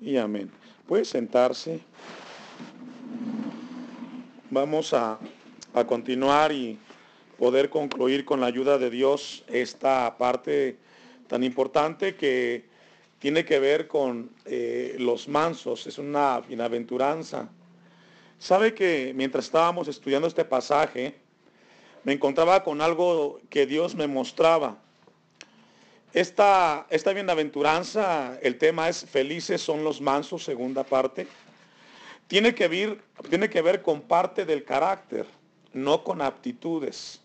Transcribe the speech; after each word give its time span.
Y 0.00 0.16
amén. 0.16 0.50
Puede 0.86 1.04
sentarse. 1.04 1.80
Vamos 4.50 4.92
a, 4.92 5.18
a, 5.72 5.84
continuar 5.84 6.52
y 6.52 6.78
poder 7.38 7.70
concluir 7.70 8.24
con 8.24 8.40
la 8.40 8.46
ayuda 8.46 8.78
de 8.78 8.90
Dios 8.90 9.44
esta 9.48 10.16
parte 10.18 10.76
tan 11.26 11.42
importante 11.42 12.14
que 12.14 12.64
tiene 13.18 13.46
que 13.46 13.58
ver 13.58 13.88
con 13.88 14.30
eh, 14.44 14.96
los 14.98 15.28
mansos. 15.28 15.86
Es 15.86 15.96
una 15.96 16.40
bienaventuranza. 16.40 17.48
Sabe 18.38 18.74
que 18.74 19.12
mientras 19.16 19.46
estábamos 19.46 19.88
estudiando 19.88 20.28
este 20.28 20.44
pasaje, 20.44 21.14
me 22.02 22.12
encontraba 22.12 22.62
con 22.62 22.82
algo 22.82 23.40
que 23.48 23.64
Dios 23.64 23.94
me 23.94 24.06
mostraba. 24.06 24.83
Esta, 26.14 26.86
esta 26.90 27.12
bienaventuranza, 27.12 28.38
el 28.40 28.56
tema 28.56 28.88
es 28.88 29.04
felices 29.04 29.60
son 29.60 29.82
los 29.82 30.00
mansos, 30.00 30.44
segunda 30.44 30.84
parte. 30.84 31.26
Tiene 32.28 32.54
que, 32.54 32.68
ver, 32.68 33.02
tiene 33.28 33.50
que 33.50 33.60
ver 33.60 33.82
con 33.82 34.00
parte 34.00 34.44
del 34.44 34.64
carácter, 34.64 35.26
no 35.72 36.04
con 36.04 36.22
aptitudes. 36.22 37.20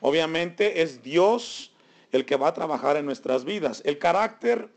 Obviamente 0.00 0.82
es 0.82 1.04
Dios 1.04 1.70
el 2.10 2.26
que 2.26 2.34
va 2.34 2.48
a 2.48 2.54
trabajar 2.54 2.96
en 2.96 3.06
nuestras 3.06 3.44
vidas. 3.44 3.80
El 3.84 3.98
carácter 3.98 4.68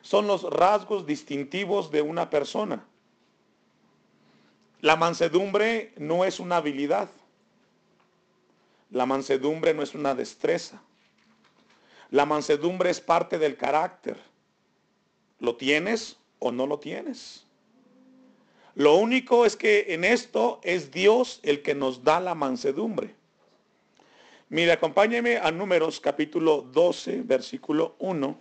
son 0.00 0.26
los 0.26 0.44
rasgos 0.44 1.04
distintivos 1.04 1.90
de 1.90 2.00
una 2.00 2.30
persona. 2.30 2.86
La 4.80 4.96
mansedumbre 4.96 5.92
no 5.98 6.24
es 6.24 6.40
una 6.40 6.56
habilidad. 6.56 7.10
La 8.90 9.04
mansedumbre 9.04 9.74
no 9.74 9.82
es 9.82 9.94
una 9.94 10.14
destreza. 10.14 10.80
La 12.10 12.24
mansedumbre 12.24 12.90
es 12.90 13.00
parte 13.00 13.38
del 13.38 13.56
carácter. 13.56 14.16
¿Lo 15.40 15.56
tienes 15.56 16.16
o 16.38 16.50
no 16.52 16.66
lo 16.66 16.78
tienes? 16.78 17.44
Lo 18.74 18.94
único 18.96 19.44
es 19.44 19.56
que 19.56 19.86
en 19.88 20.04
esto 20.04 20.60
es 20.62 20.90
Dios 20.90 21.40
el 21.42 21.62
que 21.62 21.74
nos 21.74 22.04
da 22.04 22.20
la 22.20 22.34
mansedumbre. 22.34 23.14
Mire, 24.50 24.72
acompáñeme 24.72 25.36
a 25.36 25.50
Números 25.50 26.00
capítulo 26.00 26.62
12, 26.62 27.22
versículo 27.22 27.96
1. 27.98 28.38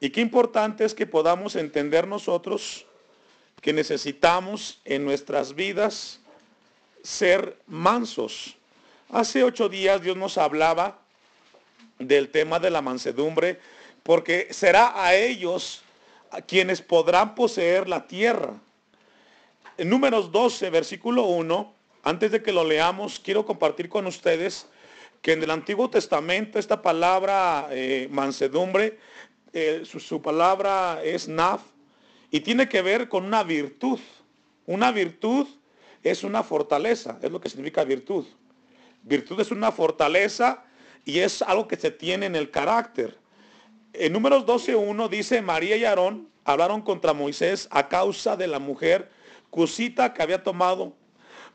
Y 0.00 0.10
qué 0.10 0.20
importante 0.20 0.84
es 0.84 0.92
que 0.92 1.06
podamos 1.06 1.56
entender 1.56 2.06
nosotros 2.06 2.84
que 3.60 3.72
necesitamos 3.72 4.80
en 4.84 5.04
nuestras 5.04 5.54
vidas 5.54 6.20
ser 7.02 7.56
mansos. 7.66 8.56
Hace 9.08 9.44
ocho 9.44 9.68
días 9.68 10.02
Dios 10.02 10.16
nos 10.16 10.36
hablaba 10.36 11.01
del 11.98 12.30
tema 12.30 12.58
de 12.58 12.70
la 12.70 12.82
mansedumbre, 12.82 13.58
porque 14.02 14.48
será 14.50 15.04
a 15.04 15.14
ellos 15.14 15.82
a 16.30 16.40
quienes 16.40 16.80
podrán 16.80 17.34
poseer 17.34 17.88
la 17.88 18.06
tierra. 18.06 18.54
En 19.78 19.88
números 19.88 20.32
12, 20.32 20.70
versículo 20.70 21.24
1, 21.24 21.74
antes 22.02 22.30
de 22.32 22.42
que 22.42 22.52
lo 22.52 22.64
leamos, 22.64 23.20
quiero 23.20 23.46
compartir 23.46 23.88
con 23.88 24.06
ustedes 24.06 24.66
que 25.20 25.32
en 25.32 25.42
el 25.42 25.50
Antiguo 25.50 25.88
Testamento 25.88 26.58
esta 26.58 26.82
palabra 26.82 27.68
eh, 27.70 28.08
mansedumbre, 28.10 28.98
eh, 29.52 29.82
su, 29.84 30.00
su, 30.00 30.20
palabra 30.20 31.00
es 31.04 31.28
naf, 31.28 31.62
y 32.30 32.40
tiene 32.40 32.68
que 32.68 32.82
ver 32.82 33.08
con 33.08 33.24
una 33.24 33.44
virtud. 33.44 34.00
Una 34.66 34.90
virtud 34.90 35.46
es 36.02 36.24
una 36.24 36.42
fortaleza, 36.42 37.18
es 37.22 37.30
lo 37.30 37.40
que 37.40 37.48
significa 37.48 37.84
virtud. 37.84 38.26
Virtud 39.02 39.40
es 39.40 39.50
una 39.50 39.70
fortaleza 39.70 40.64
y 41.04 41.20
es 41.20 41.42
algo 41.42 41.68
que 41.68 41.76
se 41.76 41.90
tiene 41.90 42.26
en 42.26 42.36
el 42.36 42.50
carácter. 42.50 43.18
En 43.92 44.12
números 44.12 44.46
12.1 44.46 45.08
dice, 45.08 45.42
María 45.42 45.76
y 45.76 45.84
Aarón 45.84 46.28
hablaron 46.44 46.82
contra 46.82 47.12
Moisés 47.12 47.68
a 47.70 47.88
causa 47.88 48.36
de 48.36 48.46
la 48.46 48.58
mujer 48.58 49.10
cusita 49.50 50.14
que 50.14 50.22
había 50.22 50.42
tomado. 50.42 50.94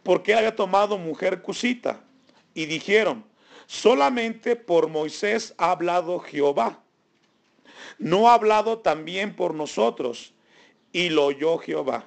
¿Por 0.04 0.24
qué 0.24 0.36
había 0.36 0.56
tomado 0.56 0.98
mujer 0.98 1.42
cusita? 1.42 2.02
Y 2.54 2.66
dijeron, 2.66 3.26
solamente 3.66 4.56
por 4.56 4.88
Moisés 4.88 5.54
ha 5.58 5.72
hablado 5.72 6.20
Jehová. 6.20 6.80
No 7.98 8.30
ha 8.30 8.36
hablado 8.36 8.80
también 8.80 9.36
por 9.36 9.54
nosotros. 9.54 10.34
Y 10.92 11.10
lo 11.10 11.26
oyó 11.26 11.58
Jehová. 11.58 12.06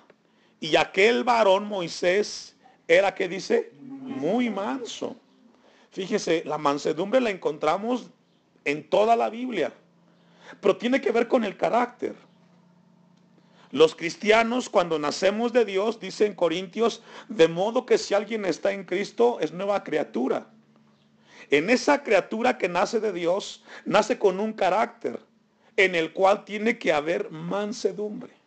Y 0.60 0.76
aquel 0.76 1.24
varón 1.24 1.66
Moisés 1.66 2.56
era 2.86 3.14
que 3.14 3.28
dice, 3.28 3.72
muy 3.80 4.50
manso. 4.50 5.16
Fíjese, 5.90 6.42
la 6.44 6.58
mansedumbre 6.58 7.20
la 7.20 7.30
encontramos 7.30 8.10
en 8.64 8.88
toda 8.88 9.16
la 9.16 9.28
Biblia, 9.28 9.72
pero 10.60 10.76
tiene 10.76 11.00
que 11.00 11.10
ver 11.10 11.26
con 11.26 11.44
el 11.44 11.56
carácter. 11.56 12.14
Los 13.72 13.94
cristianos 13.94 14.68
cuando 14.68 14.98
nacemos 14.98 15.52
de 15.52 15.64
Dios, 15.64 16.00
dicen 16.00 16.34
Corintios, 16.34 17.02
de 17.28 17.48
modo 17.48 17.86
que 17.86 17.98
si 17.98 18.14
alguien 18.14 18.44
está 18.44 18.72
en 18.72 18.84
Cristo 18.84 19.38
es 19.40 19.52
nueva 19.52 19.84
criatura. 19.84 20.48
En 21.50 21.70
esa 21.70 22.02
criatura 22.02 22.58
que 22.58 22.68
nace 22.68 23.00
de 23.00 23.12
Dios, 23.12 23.64
nace 23.84 24.18
con 24.18 24.38
un 24.38 24.52
carácter 24.52 25.20
en 25.76 25.94
el 25.94 26.12
cual 26.12 26.44
tiene 26.44 26.78
que 26.78 26.92
haber 26.92 27.30
mansedumbre. 27.30 28.39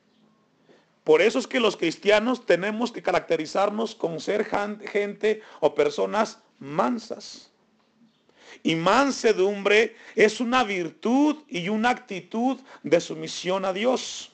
Por 1.03 1.21
eso 1.21 1.37
es 1.37 1.47
que 1.47 1.59
los 1.59 1.75
cristianos 1.75 2.45
tenemos 2.45 2.91
que 2.91 3.01
caracterizarnos 3.01 3.93
con 3.93 4.19
ser 4.21 4.45
gente 4.45 5.41
o 5.59 5.75
personas 5.75 6.39
mansas. 6.59 7.51
Y 8.61 8.75
mansedumbre 8.75 9.97
es 10.15 10.39
una 10.39 10.63
virtud 10.63 11.37
y 11.49 11.67
una 11.67 11.89
actitud 11.89 12.59
de 12.83 13.01
sumisión 13.01 13.65
a 13.65 13.73
Dios. 13.73 14.31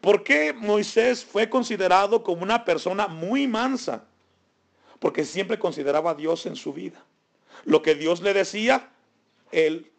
¿Por 0.00 0.22
qué 0.22 0.52
Moisés 0.52 1.24
fue 1.24 1.48
considerado 1.48 2.22
como 2.22 2.42
una 2.42 2.64
persona 2.64 3.08
muy 3.08 3.48
mansa? 3.48 4.04
Porque 5.00 5.24
siempre 5.24 5.58
consideraba 5.58 6.10
a 6.10 6.14
Dios 6.14 6.46
en 6.46 6.54
su 6.54 6.72
vida. 6.72 7.04
Lo 7.64 7.82
que 7.82 7.94
Dios 7.94 8.20
le 8.20 8.34
decía, 8.34 8.90
él 9.50 9.90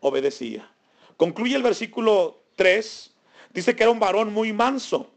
obedecía. 0.00 0.70
Concluye 1.16 1.56
el 1.56 1.62
versículo 1.62 2.42
3 2.56 3.13
Dice 3.54 3.76
que 3.76 3.84
era 3.84 3.92
un 3.92 4.00
varón 4.00 4.32
muy 4.32 4.52
manso, 4.52 5.08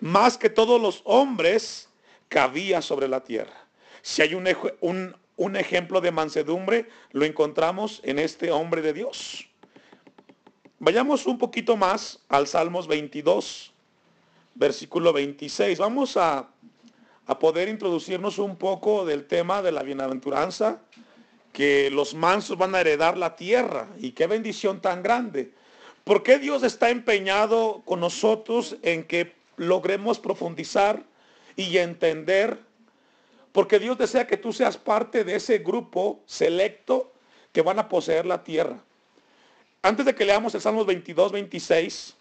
más 0.00 0.38
que 0.38 0.48
todos 0.48 0.80
los 0.80 1.02
hombres 1.04 1.88
que 2.28 2.38
había 2.38 2.80
sobre 2.80 3.08
la 3.08 3.24
tierra. 3.24 3.66
Si 4.02 4.22
hay 4.22 4.34
un, 4.34 4.48
un, 4.80 5.16
un 5.36 5.56
ejemplo 5.56 6.00
de 6.00 6.12
mansedumbre, 6.12 6.88
lo 7.10 7.24
encontramos 7.24 8.00
en 8.04 8.20
este 8.20 8.52
hombre 8.52 8.82
de 8.82 8.92
Dios. 8.92 9.48
Vayamos 10.78 11.26
un 11.26 11.38
poquito 11.38 11.76
más 11.76 12.20
al 12.28 12.46
Salmos 12.46 12.86
22, 12.86 13.72
versículo 14.54 15.12
26. 15.12 15.78
Vamos 15.78 16.16
a, 16.16 16.48
a, 17.26 17.38
poder 17.38 17.68
introducirnos 17.68 18.38
un 18.38 18.56
poco 18.56 19.04
del 19.04 19.26
tema 19.26 19.60
de 19.60 19.72
la 19.72 19.82
bienaventuranza, 19.82 20.80
que 21.52 21.90
los 21.90 22.14
mansos 22.14 22.56
van 22.56 22.76
a 22.76 22.80
heredar 22.80 23.18
la 23.18 23.34
tierra. 23.34 23.88
Y 23.98 24.12
qué 24.12 24.28
bendición 24.28 24.80
tan 24.80 25.02
grande. 25.02 25.52
¿Por 26.04 26.24
qué 26.24 26.38
Dios 26.38 26.64
está 26.64 26.90
empeñado 26.90 27.82
con 27.84 28.00
nosotros 28.00 28.76
en 28.82 29.04
que 29.04 29.34
logremos 29.56 30.18
profundizar 30.18 31.04
y 31.54 31.78
entender? 31.78 32.58
Porque 33.52 33.78
Dios 33.78 33.98
desea 33.98 34.26
que 34.26 34.36
tú 34.36 34.52
seas 34.52 34.76
parte 34.76 35.22
de 35.22 35.36
ese 35.36 35.58
grupo 35.58 36.20
selecto 36.26 37.12
que 37.52 37.62
van 37.62 37.78
a 37.78 37.88
poseer 37.88 38.26
la 38.26 38.42
tierra. 38.42 38.82
Antes 39.82 40.06
de 40.06 40.14
que 40.14 40.24
leamos 40.24 40.54
el 40.54 40.60
Salmos 40.60 40.86
22, 40.86 41.30
26, 41.30 42.16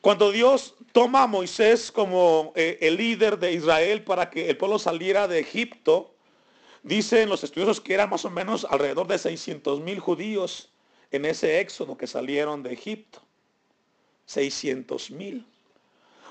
cuando 0.00 0.30
Dios 0.30 0.74
toma 0.92 1.24
a 1.24 1.26
Moisés 1.26 1.90
como 1.90 2.52
eh, 2.54 2.78
el 2.82 2.96
líder 2.96 3.38
de 3.38 3.52
Israel 3.52 4.04
para 4.04 4.30
que 4.30 4.48
el 4.48 4.56
pueblo 4.56 4.78
saliera 4.78 5.26
de 5.26 5.40
Egipto, 5.40 6.14
dicen 6.84 7.28
los 7.28 7.42
estudiosos 7.42 7.80
que 7.80 7.94
eran 7.94 8.10
más 8.10 8.24
o 8.24 8.30
menos 8.30 8.64
alrededor 8.70 9.08
de 9.08 9.18
600 9.18 9.80
mil 9.80 9.98
judíos 9.98 10.70
en 11.10 11.24
ese 11.24 11.60
éxodo 11.60 11.96
que 11.96 12.06
salieron 12.06 12.62
de 12.62 12.72
Egipto. 12.72 13.20
600 14.26 15.10
mil. 15.10 15.46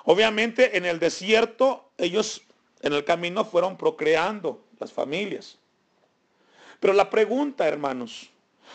Obviamente 0.05 0.77
en 0.77 0.85
el 0.85 0.99
desierto 0.99 1.89
ellos 1.97 2.43
en 2.81 2.93
el 2.93 3.03
camino 3.03 3.43
fueron 3.43 3.75
procreando 3.75 4.63
las 4.79 4.93
familias. 4.93 5.57
Pero 6.79 6.93
la 6.93 7.09
pregunta, 7.09 7.67
hermanos, 7.67 8.29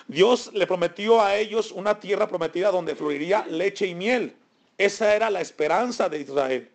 Dios 0.08 0.50
le 0.52 0.66
prometió 0.66 1.22
a 1.22 1.36
ellos 1.36 1.70
una 1.70 2.00
tierra 2.00 2.26
prometida 2.26 2.70
donde 2.70 2.96
fluiría 2.96 3.46
leche 3.46 3.86
y 3.86 3.94
miel. 3.94 4.34
Esa 4.76 5.14
era 5.14 5.30
la 5.30 5.40
esperanza 5.40 6.08
de 6.08 6.20
Israel. 6.20 6.70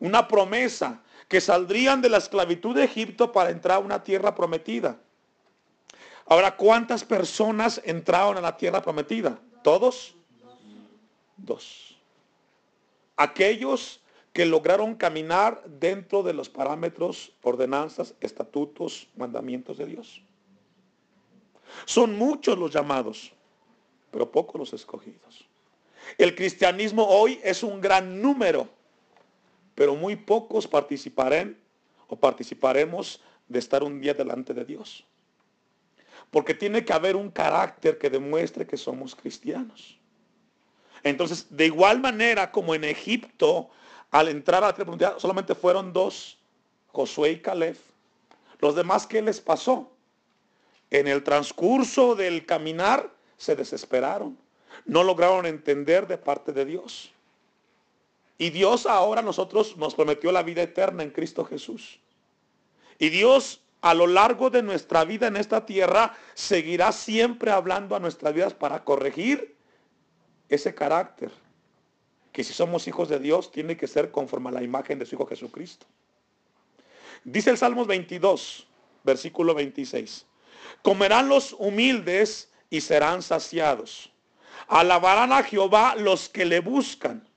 Una 0.00 0.28
promesa 0.28 1.02
que 1.28 1.40
saldrían 1.40 2.02
de 2.02 2.10
la 2.10 2.18
esclavitud 2.18 2.74
de 2.74 2.84
Egipto 2.84 3.32
para 3.32 3.50
entrar 3.50 3.78
a 3.78 3.80
una 3.80 4.02
tierra 4.02 4.34
prometida. 4.34 4.98
Ahora, 6.26 6.56
¿cuántas 6.56 7.04
personas 7.04 7.80
entraron 7.84 8.38
a 8.38 8.40
la 8.40 8.56
tierra 8.56 8.80
prometida? 8.80 9.38
¿Todos? 9.62 10.14
Dos. 11.36 11.96
Aquellos 13.16 14.00
que 14.32 14.44
lograron 14.44 14.94
caminar 14.96 15.62
dentro 15.66 16.22
de 16.22 16.32
los 16.32 16.48
parámetros, 16.48 17.32
ordenanzas, 17.42 18.14
estatutos, 18.20 19.06
mandamientos 19.16 19.78
de 19.78 19.86
Dios. 19.86 20.22
Son 21.84 22.16
muchos 22.16 22.58
los 22.58 22.72
llamados, 22.72 23.32
pero 24.10 24.30
pocos 24.30 24.58
los 24.58 24.72
escogidos. 24.72 25.46
El 26.18 26.34
cristianismo 26.34 27.06
hoy 27.06 27.40
es 27.42 27.62
un 27.62 27.80
gran 27.80 28.20
número, 28.20 28.68
pero 29.74 29.94
muy 29.94 30.16
pocos 30.16 30.66
participarán 30.66 31.56
o 32.08 32.16
participaremos 32.16 33.20
de 33.48 33.58
estar 33.58 33.82
un 33.82 34.00
día 34.00 34.14
delante 34.14 34.52
de 34.54 34.64
Dios. 34.64 35.04
Porque 36.34 36.52
tiene 36.52 36.84
que 36.84 36.92
haber 36.92 37.14
un 37.14 37.30
carácter 37.30 37.96
que 37.96 38.10
demuestre 38.10 38.66
que 38.66 38.76
somos 38.76 39.14
cristianos. 39.14 39.96
Entonces, 41.04 41.46
de 41.48 41.66
igual 41.66 42.00
manera 42.00 42.50
como 42.50 42.74
en 42.74 42.82
Egipto, 42.82 43.70
al 44.10 44.26
entrar 44.26 44.64
a 44.64 44.66
la 44.66 44.74
tierra 44.74 45.14
solamente 45.20 45.54
fueron 45.54 45.92
dos, 45.92 46.36
Josué 46.88 47.30
y 47.30 47.38
Caleb. 47.38 47.76
Los 48.58 48.74
demás, 48.74 49.06
¿qué 49.06 49.22
les 49.22 49.40
pasó? 49.40 49.92
En 50.90 51.06
el 51.06 51.22
transcurso 51.22 52.16
del 52.16 52.44
caminar 52.44 53.08
se 53.36 53.54
desesperaron. 53.54 54.36
No 54.86 55.04
lograron 55.04 55.46
entender 55.46 56.08
de 56.08 56.18
parte 56.18 56.50
de 56.50 56.64
Dios. 56.64 57.12
Y 58.38 58.50
Dios 58.50 58.86
ahora 58.86 59.20
a 59.20 59.24
nosotros 59.24 59.76
nos 59.76 59.94
prometió 59.94 60.32
la 60.32 60.42
vida 60.42 60.62
eterna 60.62 61.04
en 61.04 61.10
Cristo 61.10 61.44
Jesús. 61.44 62.00
Y 62.98 63.10
Dios 63.10 63.60
a 63.84 63.92
lo 63.92 64.06
largo 64.06 64.48
de 64.48 64.62
nuestra 64.62 65.04
vida 65.04 65.26
en 65.26 65.36
esta 65.36 65.66
tierra 65.66 66.16
seguirá 66.32 66.90
siempre 66.90 67.50
hablando 67.50 67.94
a 67.94 68.00
nuestras 68.00 68.32
vidas 68.32 68.54
para 68.54 68.82
corregir 68.82 69.56
ese 70.48 70.74
carácter. 70.74 71.30
Que 72.32 72.42
si 72.42 72.54
somos 72.54 72.88
hijos 72.88 73.10
de 73.10 73.18
Dios 73.18 73.52
tiene 73.52 73.76
que 73.76 73.86
ser 73.86 74.10
conforme 74.10 74.48
a 74.48 74.52
la 74.52 74.62
imagen 74.62 74.98
de 74.98 75.04
su 75.04 75.16
Hijo 75.16 75.26
Jesucristo. 75.26 75.84
Dice 77.24 77.50
el 77.50 77.58
Salmos 77.58 77.86
22, 77.86 78.66
versículo 79.02 79.54
26. 79.54 80.24
Comerán 80.80 81.28
los 81.28 81.52
humildes 81.52 82.50
y 82.70 82.80
serán 82.80 83.20
saciados. 83.20 84.10
Alabarán 84.66 85.30
a 85.30 85.42
Jehová 85.42 85.94
los 85.94 86.30
que 86.30 86.46
le 86.46 86.60
buscan. 86.60 87.28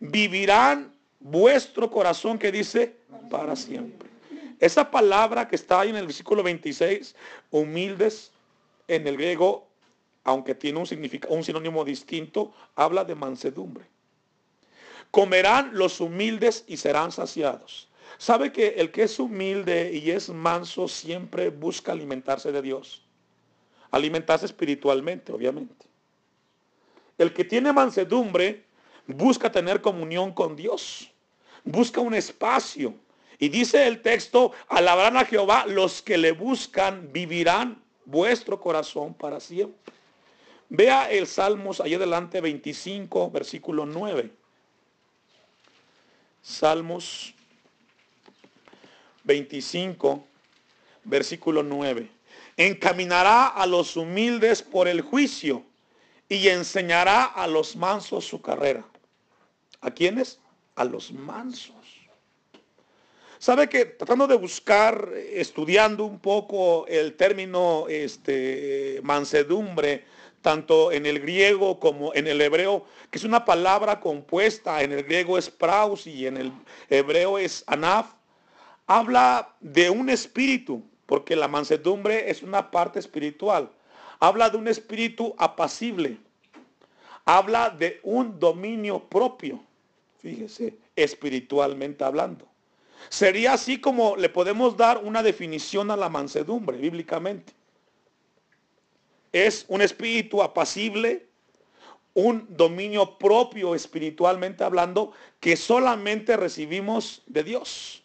Vivirán 0.00 0.92
vuestro 1.20 1.88
corazón 1.92 2.40
que 2.40 2.50
dice 2.50 2.96
para 3.30 3.54
siempre. 3.54 4.15
Esa 4.60 4.90
palabra 4.90 5.48
que 5.48 5.56
está 5.56 5.80
ahí 5.80 5.90
en 5.90 5.96
el 5.96 6.06
versículo 6.06 6.42
26, 6.42 7.14
humildes, 7.50 8.32
en 8.88 9.06
el 9.06 9.16
griego, 9.16 9.66
aunque 10.24 10.54
tiene 10.54 10.78
un, 10.78 10.86
un 11.28 11.44
sinónimo 11.44 11.84
distinto, 11.84 12.52
habla 12.74 13.04
de 13.04 13.14
mansedumbre. 13.14 13.84
Comerán 15.10 15.70
los 15.72 16.00
humildes 16.00 16.64
y 16.66 16.76
serán 16.76 17.12
saciados. 17.12 17.88
¿Sabe 18.18 18.52
que 18.52 18.68
el 18.78 18.90
que 18.90 19.04
es 19.04 19.18
humilde 19.18 19.92
y 19.92 20.10
es 20.10 20.28
manso 20.30 20.88
siempre 20.88 21.50
busca 21.50 21.92
alimentarse 21.92 22.50
de 22.50 22.62
Dios? 22.62 23.02
Alimentarse 23.90 24.46
espiritualmente, 24.46 25.32
obviamente. 25.32 25.86
El 27.18 27.32
que 27.32 27.44
tiene 27.44 27.72
mansedumbre 27.72 28.64
busca 29.06 29.50
tener 29.50 29.80
comunión 29.80 30.32
con 30.32 30.56
Dios. 30.56 31.10
Busca 31.64 32.00
un 32.00 32.14
espacio. 32.14 32.94
Y 33.38 33.48
dice 33.48 33.86
el 33.86 34.02
texto, 34.02 34.52
alabarán 34.68 35.16
a 35.16 35.24
Jehová, 35.24 35.66
los 35.66 36.02
que 36.02 36.16
le 36.16 36.32
buscan 36.32 37.12
vivirán 37.12 37.82
vuestro 38.04 38.60
corazón 38.60 39.14
para 39.14 39.40
siempre. 39.40 39.76
Vea 40.68 41.10
el 41.10 41.26
Salmos 41.26 41.80
allá 41.80 41.96
adelante 41.96 42.40
25, 42.40 43.30
versículo 43.30 43.86
9. 43.86 44.30
Salmos 46.42 47.34
25, 49.24 50.24
versículo 51.04 51.62
9. 51.62 52.10
Encaminará 52.56 53.48
a 53.48 53.66
los 53.66 53.96
humildes 53.96 54.62
por 54.62 54.88
el 54.88 55.02
juicio 55.02 55.64
y 56.28 56.48
enseñará 56.48 57.24
a 57.24 57.46
los 57.46 57.76
mansos 57.76 58.24
su 58.24 58.40
carrera. 58.40 58.84
¿A 59.80 59.90
quiénes? 59.90 60.40
A 60.74 60.84
los 60.84 61.12
mansos. 61.12 61.75
Sabe 63.46 63.68
que 63.68 63.84
tratando 63.84 64.26
de 64.26 64.34
buscar, 64.34 65.08
estudiando 65.14 66.04
un 66.04 66.18
poco 66.18 66.84
el 66.88 67.14
término 67.14 67.86
este, 67.88 68.98
mansedumbre, 69.04 70.02
tanto 70.42 70.90
en 70.90 71.06
el 71.06 71.20
griego 71.20 71.78
como 71.78 72.12
en 72.12 72.26
el 72.26 72.40
hebreo, 72.40 72.86
que 73.08 73.18
es 73.18 73.24
una 73.24 73.44
palabra 73.44 74.00
compuesta, 74.00 74.82
en 74.82 74.90
el 74.90 75.04
griego 75.04 75.38
es 75.38 75.48
praus 75.48 76.08
y 76.08 76.26
en 76.26 76.38
el 76.38 76.52
hebreo 76.90 77.38
es 77.38 77.62
anaf, 77.68 78.14
habla 78.88 79.54
de 79.60 79.90
un 79.90 80.10
espíritu, 80.10 80.82
porque 81.06 81.36
la 81.36 81.46
mansedumbre 81.46 82.28
es 82.28 82.42
una 82.42 82.72
parte 82.72 82.98
espiritual. 82.98 83.70
Habla 84.18 84.50
de 84.50 84.56
un 84.56 84.66
espíritu 84.66 85.36
apacible. 85.38 86.18
Habla 87.24 87.70
de 87.70 88.00
un 88.02 88.40
dominio 88.40 89.04
propio. 89.04 89.62
Fíjese, 90.20 90.76
espiritualmente 90.96 92.02
hablando. 92.02 92.55
Sería 93.08 93.52
así 93.52 93.80
como 93.80 94.16
le 94.16 94.28
podemos 94.28 94.76
dar 94.76 94.98
una 94.98 95.22
definición 95.22 95.90
a 95.90 95.96
la 95.96 96.08
mansedumbre 96.08 96.76
bíblicamente. 96.78 97.52
Es 99.32 99.64
un 99.68 99.82
espíritu 99.82 100.42
apacible, 100.42 101.26
un 102.14 102.46
dominio 102.48 103.18
propio 103.18 103.74
espiritualmente 103.74 104.64
hablando 104.64 105.12
que 105.38 105.56
solamente 105.56 106.36
recibimos 106.36 107.22
de 107.26 107.44
Dios. 107.44 108.02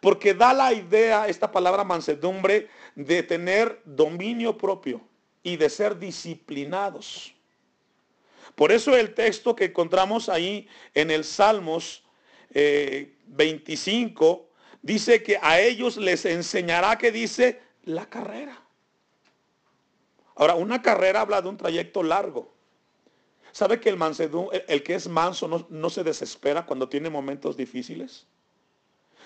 Porque 0.00 0.34
da 0.34 0.52
la 0.52 0.72
idea, 0.72 1.28
esta 1.28 1.50
palabra 1.50 1.84
mansedumbre, 1.84 2.68
de 2.94 3.22
tener 3.22 3.80
dominio 3.84 4.58
propio 4.58 5.00
y 5.42 5.56
de 5.56 5.70
ser 5.70 5.98
disciplinados. 5.98 7.32
Por 8.54 8.72
eso 8.72 8.94
el 8.96 9.14
texto 9.14 9.54
que 9.54 9.66
encontramos 9.66 10.28
ahí 10.28 10.68
en 10.92 11.10
el 11.10 11.24
Salmos 11.24 12.02
25 12.50 14.30
eh, 14.30 14.56
dice 14.82 15.22
que 15.22 15.38
a 15.40 15.60
ellos 15.60 15.96
les 15.96 16.24
enseñará 16.24 16.96
que 16.98 17.12
dice 17.12 17.60
la 17.84 18.06
carrera. 18.06 18.62
Ahora, 20.34 20.54
una 20.54 20.82
carrera 20.82 21.20
habla 21.20 21.42
de 21.42 21.48
un 21.48 21.56
trayecto 21.56 22.02
largo. 22.02 22.54
¿Sabe 23.52 23.80
que 23.80 23.88
el, 23.88 23.98
el 24.68 24.82
que 24.82 24.94
es 24.94 25.08
manso 25.08 25.48
no, 25.48 25.66
no 25.68 25.90
se 25.90 26.04
desespera 26.04 26.64
cuando 26.64 26.88
tiene 26.88 27.10
momentos 27.10 27.56
difíciles? 27.56 28.26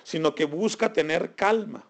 Sino 0.04 0.34
que 0.34 0.46
busca 0.46 0.92
tener 0.92 1.34
calma 1.34 1.86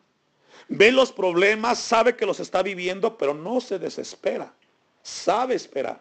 ve 0.69 0.93
los 0.93 1.12
problemas, 1.12 1.78
sabe 1.78 2.17
que 2.17 2.26
los 2.26 2.40
está 2.40 2.62
viviendo, 2.62 3.17
pero 3.17 3.35
no 3.35 3.61
se 3.61 3.78
desespera, 3.78 4.52
sabe 5.02 5.55
esperar. 5.55 6.00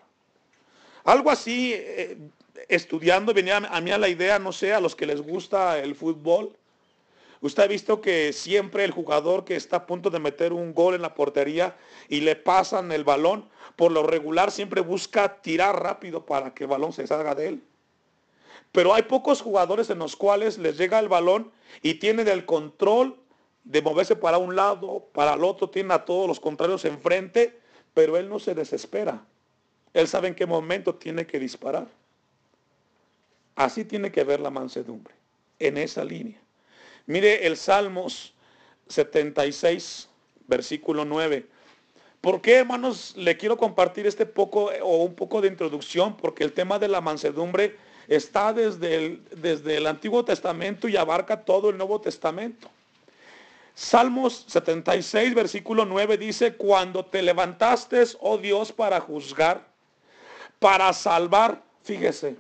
Algo 1.04 1.32
así, 1.32 1.74
eh, 1.74 2.18
estudiando, 2.72 3.34
venía 3.34 3.58
a 3.58 3.82
mí 3.82 3.92
a 3.92 3.98
la 3.98 4.08
idea, 4.08 4.40
no 4.40 4.52
sé, 4.54 4.74
a 4.74 4.80
los 4.80 4.96
que 4.96 5.06
les 5.06 5.22
gusta 5.22 5.78
el 5.80 5.94
fútbol. 5.94 6.56
Usted 7.42 7.64
ha 7.64 7.68
visto 7.68 8.02
que 8.02 8.32
siempre 8.34 8.86
el 8.86 8.92
jugador 8.92 9.44
que 9.44 9.56
está 9.56 9.78
a 9.78 9.86
punto 9.86 10.10
de 10.10 10.20
meter 10.20 10.54
un 10.54 10.74
gol 10.74 10.96
en 10.96 11.02
la 11.02 11.14
portería 11.14 11.76
y 12.08 12.22
le 12.22 12.36
pasan 12.36 12.92
el 12.92 13.04
balón, 13.04 13.50
por 13.76 13.92
lo 13.92 14.04
regular 14.04 14.52
siempre 14.52 14.82
busca 14.82 15.42
tirar 15.42 15.84
rápido 15.84 16.26
para 16.26 16.54
que 16.54 16.64
el 16.64 16.70
balón 16.70 16.94
se 16.94 17.06
salga 17.08 17.36
de 17.36 17.48
él. 17.48 17.64
Pero 18.72 18.94
hay 18.94 19.04
pocos 19.04 19.42
jugadores 19.42 19.90
en 19.90 20.00
los 20.00 20.16
cuales 20.16 20.58
les 20.58 20.78
llega 20.78 21.00
el 21.00 21.10
balón 21.10 21.52
y 21.82 21.96
tienen 21.96 22.28
el 22.28 22.46
control 22.46 23.18
de 23.64 23.82
moverse 23.82 24.16
para 24.16 24.38
un 24.38 24.56
lado, 24.56 25.08
para 25.12 25.34
el 25.34 25.44
otro, 25.44 25.70
tiene 25.70 25.94
a 25.94 26.06
todos 26.06 26.28
los 26.28 26.40
contrarios 26.40 26.86
enfrente, 26.86 27.60
pero 27.94 28.18
él 28.18 28.30
no 28.30 28.40
se 28.40 28.56
desespera. 28.56 29.26
Él 29.94 30.08
sabe 30.08 30.30
en 30.30 30.36
qué 30.36 30.46
momento 30.46 30.96
tiene 30.96 31.28
que 31.28 31.38
disparar. 31.38 31.88
Así 33.64 33.86
tiene 33.86 34.12
que 34.12 34.24
ver 34.24 34.40
la 34.40 34.50
mansedumbre, 34.50 35.14
en 35.60 35.78
esa 35.78 36.04
línea. 36.04 36.40
Mire 37.06 37.46
el 37.46 37.58
Salmos 37.58 38.34
76, 38.88 40.10
versículo 40.48 41.06
9. 41.06 41.46
¿Por 42.22 42.42
qué, 42.42 42.56
hermanos, 42.56 43.14
le 43.16 43.38
quiero 43.38 43.58
compartir 43.58 44.08
este 44.08 44.26
poco 44.26 44.72
o 44.82 45.04
un 45.04 45.14
poco 45.14 45.42
de 45.42 45.48
introducción? 45.48 46.18
Porque 46.18 46.44
el 46.44 46.54
tema 46.54 46.80
de 46.80 46.88
la 46.88 47.02
mansedumbre 47.02 47.76
está 48.08 48.52
desde 48.52 48.96
el, 48.96 49.24
desde 49.30 49.78
el 49.78 49.86
Antiguo 49.86 50.26
Testamento 50.26 50.88
y 50.88 50.98
abarca 50.98 51.46
todo 51.46 51.70
el 51.70 51.78
Nuevo 51.78 52.02
Testamento. 52.02 52.68
Salmos 53.76 54.46
76, 54.48 55.36
versículo 55.36 55.86
9 55.86 56.18
dice, 56.18 56.56
cuando 56.56 57.06
te 57.06 57.22
levantaste, 57.22 58.04
oh 58.22 58.40
Dios, 58.40 58.72
para 58.72 59.00
juzgar, 59.00 59.68
para 60.58 60.92
salvar, 60.94 61.62
fíjese, 61.84 62.36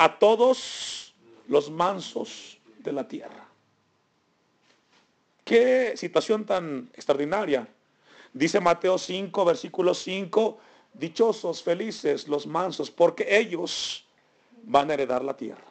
a 0.00 0.18
todos 0.18 1.14
los 1.46 1.70
mansos 1.70 2.58
de 2.78 2.90
la 2.90 3.06
tierra. 3.06 3.46
Qué 5.44 5.92
situación 5.94 6.46
tan 6.46 6.88
extraordinaria. 6.94 7.68
Dice 8.32 8.60
Mateo 8.60 8.96
5, 8.96 9.44
versículo 9.44 9.92
5, 9.92 10.58
dichosos, 10.94 11.62
felices 11.62 12.28
los 12.28 12.46
mansos, 12.46 12.90
porque 12.90 13.26
ellos 13.28 14.06
van 14.62 14.90
a 14.90 14.94
heredar 14.94 15.22
la 15.22 15.36
tierra. 15.36 15.66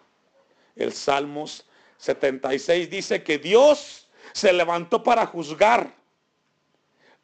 El 0.75 0.93
Salmos 0.93 1.65
76 1.97 2.87
dice 2.87 3.23
que 3.23 3.39
Dios 3.39 4.09
se 4.31 4.53
levantó 4.53 5.01
para 5.01 5.25
juzgar, 5.25 5.95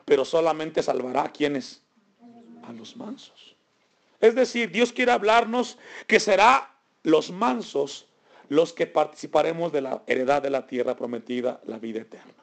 pero 0.06 0.26
solamente 0.26 0.82
salvará 0.82 1.26
a 1.26 1.32
quienes, 1.32 1.84
a 2.64 2.74
los 2.74 2.98
mansos. 2.98 3.56
Es 4.20 4.34
decir, 4.34 4.72
Dios 4.72 4.92
quiere 4.92 5.12
hablarnos 5.12 5.78
que 6.08 6.20
será 6.20 6.72
los 7.06 7.32
mansos 7.32 8.08
los 8.50 8.74
que 8.74 8.88
participaremos 8.88 9.72
de 9.72 9.82
la 9.82 10.04
heredad 10.08 10.42
de 10.42 10.50
la 10.50 10.68
tierra 10.68 10.96
prometida, 10.96 11.62
la 11.66 11.80
vida 11.80 12.02
eterna. 12.02 12.34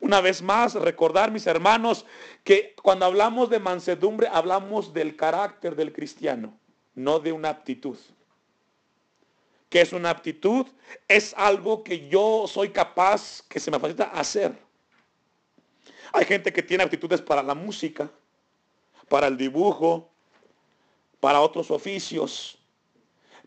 Una 0.00 0.20
vez 0.20 0.42
más, 0.42 0.74
recordar, 0.74 1.30
mis 1.30 1.46
hermanos, 1.46 2.04
que 2.44 2.74
cuando 2.82 3.06
hablamos 3.06 3.48
de 3.48 3.58
mansedumbre, 3.58 4.28
hablamos 4.30 4.92
del 4.92 5.16
carácter 5.16 5.74
del 5.74 5.92
cristiano, 5.92 6.58
no 6.94 7.18
de 7.18 7.32
una 7.32 7.48
aptitud. 7.50 7.96
¿Qué 9.70 9.80
es 9.80 9.92
una 9.92 10.10
aptitud? 10.10 10.66
Es 11.08 11.34
algo 11.36 11.82
que 11.82 12.08
yo 12.08 12.44
soy 12.46 12.70
capaz, 12.70 13.42
que 13.48 13.58
se 13.60 13.70
me 13.70 13.78
facilita 13.78 14.04
hacer. 14.04 14.56
Hay 16.12 16.24
gente 16.24 16.52
que 16.52 16.62
tiene 16.62 16.84
aptitudes 16.84 17.20
para 17.20 17.42
la 17.42 17.54
música, 17.54 18.10
para 19.08 19.26
el 19.26 19.36
dibujo, 19.36 20.10
para 21.20 21.40
otros 21.40 21.70
oficios. 21.70 22.58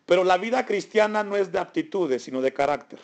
Pero 0.09 0.23
la 0.23 0.39
vida 0.39 0.65
cristiana 0.65 1.23
no 1.23 1.37
es 1.37 1.51
de 1.51 1.59
aptitudes, 1.59 2.23
sino 2.23 2.41
de 2.41 2.51
carácter. 2.51 2.97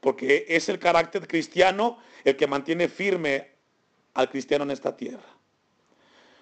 Porque 0.00 0.46
es 0.48 0.70
el 0.70 0.78
carácter 0.78 1.28
cristiano 1.28 1.98
el 2.24 2.34
que 2.34 2.46
mantiene 2.46 2.88
firme 2.88 3.50
al 4.14 4.30
cristiano 4.30 4.64
en 4.64 4.70
esta 4.70 4.96
tierra. 4.96 5.28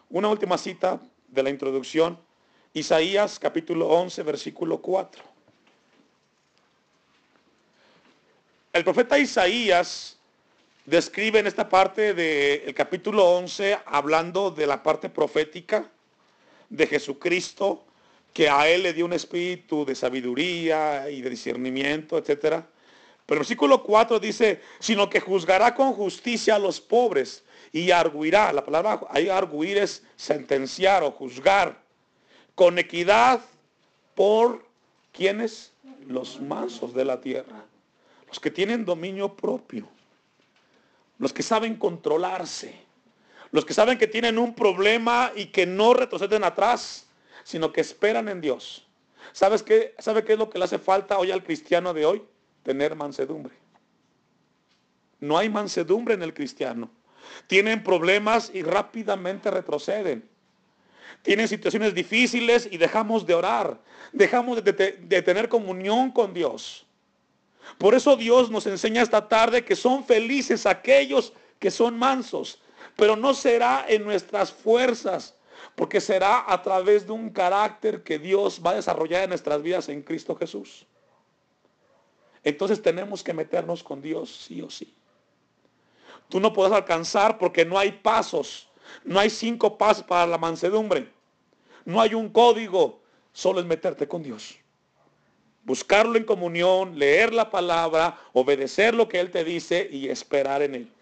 Una 0.08 0.28
última 0.28 0.56
cita 0.56 1.02
de 1.26 1.42
la 1.42 1.50
introducción, 1.50 2.16
Isaías 2.72 3.40
capítulo 3.40 3.88
11, 3.88 4.22
versículo 4.22 4.80
4. 4.80 5.24
El 8.72 8.84
profeta 8.84 9.18
Isaías 9.18 10.16
describe 10.84 11.40
en 11.40 11.48
esta 11.48 11.68
parte 11.68 12.14
del 12.14 12.72
capítulo 12.72 13.24
11, 13.30 13.80
hablando 13.84 14.52
de 14.52 14.68
la 14.68 14.80
parte 14.80 15.08
profética 15.08 15.90
de 16.70 16.86
Jesucristo, 16.86 17.84
que 18.34 18.50
a 18.50 18.68
él 18.68 18.82
le 18.82 18.92
dio 18.92 19.04
un 19.04 19.12
espíritu 19.12 19.84
de 19.84 19.94
sabiduría 19.94 21.08
y 21.08 21.22
de 21.22 21.30
discernimiento, 21.30 22.18
etcétera. 22.18 22.66
Pero 23.24 23.38
el 23.38 23.42
versículo 23.42 23.82
4 23.84 24.18
dice, 24.18 24.60
sino 24.80 25.08
que 25.08 25.20
juzgará 25.20 25.74
con 25.74 25.92
justicia 25.92 26.56
a 26.56 26.58
los 26.58 26.80
pobres 26.80 27.44
y 27.72 27.92
arguirá. 27.92 28.52
La 28.52 28.64
palabra 28.64 29.00
ahí 29.08 29.28
arguir 29.28 29.78
es 29.78 30.02
sentenciar 30.16 31.04
o 31.04 31.12
juzgar. 31.12 31.80
Con 32.56 32.78
equidad 32.78 33.40
por 34.16 34.66
quienes? 35.12 35.72
Los 36.06 36.40
mansos 36.40 36.92
de 36.92 37.04
la 37.04 37.20
tierra. 37.20 37.64
Los 38.26 38.40
que 38.40 38.50
tienen 38.50 38.84
dominio 38.84 39.34
propio. 39.34 39.88
Los 41.18 41.32
que 41.32 41.44
saben 41.44 41.76
controlarse. 41.76 42.74
Los 43.52 43.64
que 43.64 43.74
saben 43.74 43.96
que 43.96 44.08
tienen 44.08 44.38
un 44.38 44.54
problema 44.54 45.30
y 45.36 45.46
que 45.46 45.66
no 45.66 45.94
retroceden 45.94 46.42
atrás, 46.42 47.03
sino 47.44 47.72
que 47.72 47.80
esperan 47.80 48.28
en 48.28 48.40
Dios. 48.40 48.84
¿Sabes 49.32 49.62
qué? 49.62 49.94
¿Sabe 49.98 50.24
qué 50.24 50.32
es 50.32 50.38
lo 50.38 50.50
que 50.50 50.58
le 50.58 50.64
hace 50.64 50.78
falta 50.78 51.18
hoy 51.18 51.30
al 51.30 51.44
cristiano 51.44 51.94
de 51.94 52.04
hoy? 52.04 52.22
tener 52.64 52.96
mansedumbre. 52.96 53.54
No 55.20 55.38
hay 55.38 55.48
mansedumbre 55.48 56.14
en 56.14 56.22
el 56.22 56.34
cristiano. 56.34 56.90
Tienen 57.46 57.84
problemas 57.84 58.50
y 58.52 58.62
rápidamente 58.62 59.50
retroceden. 59.50 60.28
Tienen 61.22 61.46
situaciones 61.46 61.94
difíciles 61.94 62.68
y 62.70 62.76
dejamos 62.76 63.24
de 63.24 63.34
orar. 63.34 63.78
Dejamos 64.12 64.62
de, 64.62 64.72
de, 64.72 65.22
tener 65.22 65.48
comunión 65.48 66.10
con 66.10 66.34
Dios. 66.34 66.84
Por 67.78 67.94
eso 67.94 68.16
Dios 68.16 68.50
nos 68.50 68.66
enseña 68.66 69.02
esta 69.02 69.26
tarde 69.28 69.64
que 69.64 69.76
son 69.76 70.04
felices 70.04 70.66
aquellos 70.66 71.32
que 71.58 71.70
son 71.70 71.98
mansos. 71.98 72.60
Pero 72.96 73.16
no 73.16 73.32
será 73.32 73.86
en 73.88 74.04
nuestras 74.04 74.52
fuerzas, 74.52 75.34
porque 75.74 76.00
será 76.00 76.50
a 76.52 76.62
través 76.62 77.06
de 77.06 77.12
un 77.12 77.30
carácter 77.30 78.02
que 78.02 78.18
Dios 78.18 78.60
va 78.64 78.70
a 78.70 78.74
desarrollar 78.74 79.24
en 79.24 79.30
nuestras 79.30 79.62
vidas 79.62 79.88
en 79.88 80.02
Cristo 80.02 80.36
Jesús. 80.36 80.86
Entonces 82.42 82.82
tenemos 82.82 83.24
que 83.24 83.32
meternos 83.32 83.82
con 83.82 84.02
Dios 84.02 84.44
sí 84.46 84.60
o 84.60 84.68
sí. 84.68 84.94
Tú 86.28 86.40
no 86.40 86.52
puedes 86.52 86.72
alcanzar 86.72 87.38
porque 87.38 87.64
no 87.64 87.78
hay 87.78 87.92
pasos. 87.92 88.68
No 89.02 89.18
hay 89.18 89.30
cinco 89.30 89.78
pasos 89.78 90.04
para 90.04 90.26
la 90.26 90.38
mansedumbre. 90.38 91.10
No 91.84 92.00
hay 92.00 92.14
un 92.14 92.28
código. 92.28 93.00
Solo 93.32 93.60
es 93.60 93.66
meterte 93.66 94.06
con 94.06 94.22
Dios. 94.22 94.58
Buscarlo 95.64 96.16
en 96.16 96.24
comunión, 96.24 96.98
leer 96.98 97.32
la 97.32 97.50
palabra, 97.50 98.18
obedecer 98.34 98.94
lo 98.94 99.08
que 99.08 99.18
Él 99.18 99.30
te 99.30 99.44
dice 99.44 99.88
y 99.90 100.08
esperar 100.08 100.60
en 100.62 100.74
Él. 100.74 100.92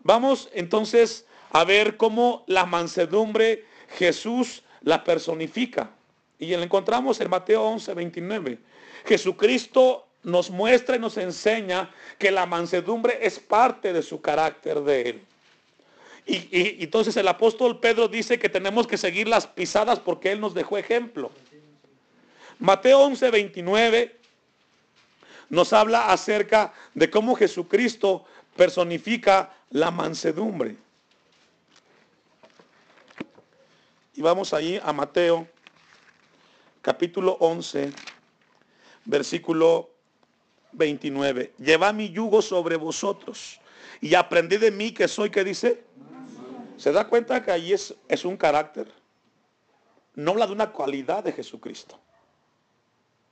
Vamos 0.00 0.48
entonces 0.52 1.26
a 1.54 1.62
ver 1.62 1.96
cómo 1.96 2.42
la 2.48 2.66
mansedumbre 2.66 3.64
Jesús 3.96 4.64
la 4.82 5.04
personifica. 5.04 5.88
Y 6.36 6.48
la 6.48 6.64
encontramos 6.64 7.20
en 7.20 7.30
Mateo 7.30 7.62
11, 7.62 7.94
29. 7.94 8.58
Jesucristo 9.06 10.04
nos 10.24 10.50
muestra 10.50 10.96
y 10.96 10.98
nos 10.98 11.16
enseña 11.16 11.94
que 12.18 12.32
la 12.32 12.44
mansedumbre 12.44 13.20
es 13.22 13.38
parte 13.38 13.92
de 13.92 14.02
su 14.02 14.20
carácter 14.20 14.80
de 14.80 15.02
él. 15.10 15.22
Y, 16.26 16.82
entonces 16.82 17.16
el 17.16 17.28
apóstol 17.28 17.78
Pedro 17.78 18.08
dice 18.08 18.36
que 18.36 18.48
tenemos 18.48 18.88
que 18.88 18.98
seguir 18.98 19.28
las 19.28 19.46
pisadas 19.46 20.00
porque 20.00 20.32
él 20.32 20.40
nos 20.40 20.54
dejó 20.54 20.76
ejemplo. 20.76 21.30
Mateo 22.58 22.98
11, 22.98 23.30
29 23.30 24.16
nos 25.50 25.72
habla 25.72 26.10
acerca 26.10 26.74
de 26.94 27.08
cómo 27.08 27.36
Jesucristo 27.36 28.24
personifica 28.56 29.54
la 29.70 29.92
mansedumbre. 29.92 30.82
Y 34.16 34.22
vamos 34.22 34.54
ahí 34.54 34.80
a 34.80 34.92
Mateo 34.92 35.48
capítulo 36.82 37.36
11 37.40 37.92
versículo 39.06 39.90
29. 40.70 41.54
Lleva 41.58 41.92
mi 41.92 42.10
yugo 42.10 42.40
sobre 42.40 42.76
vosotros 42.76 43.60
y 44.00 44.14
aprended 44.14 44.60
de 44.60 44.70
mí 44.70 44.92
que 44.92 45.08
soy, 45.08 45.30
que 45.30 45.42
dice? 45.42 45.82
¿Se 46.76 46.92
da 46.92 47.08
cuenta 47.08 47.42
que 47.42 47.50
ahí 47.50 47.72
es, 47.72 47.92
es 48.06 48.24
un 48.24 48.36
carácter? 48.36 48.86
No 50.14 50.30
habla 50.30 50.46
de 50.46 50.52
una 50.52 50.70
cualidad 50.70 51.24
de 51.24 51.32
Jesucristo. 51.32 51.98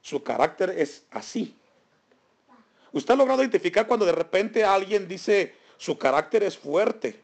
Su 0.00 0.24
carácter 0.24 0.70
es 0.70 1.04
así. 1.12 1.56
Usted 2.90 3.14
ha 3.14 3.16
logrado 3.16 3.42
identificar 3.42 3.86
cuando 3.86 4.04
de 4.04 4.12
repente 4.12 4.64
alguien 4.64 5.06
dice, 5.06 5.54
su 5.76 5.96
carácter 5.96 6.42
es 6.42 6.58
fuerte. 6.58 7.22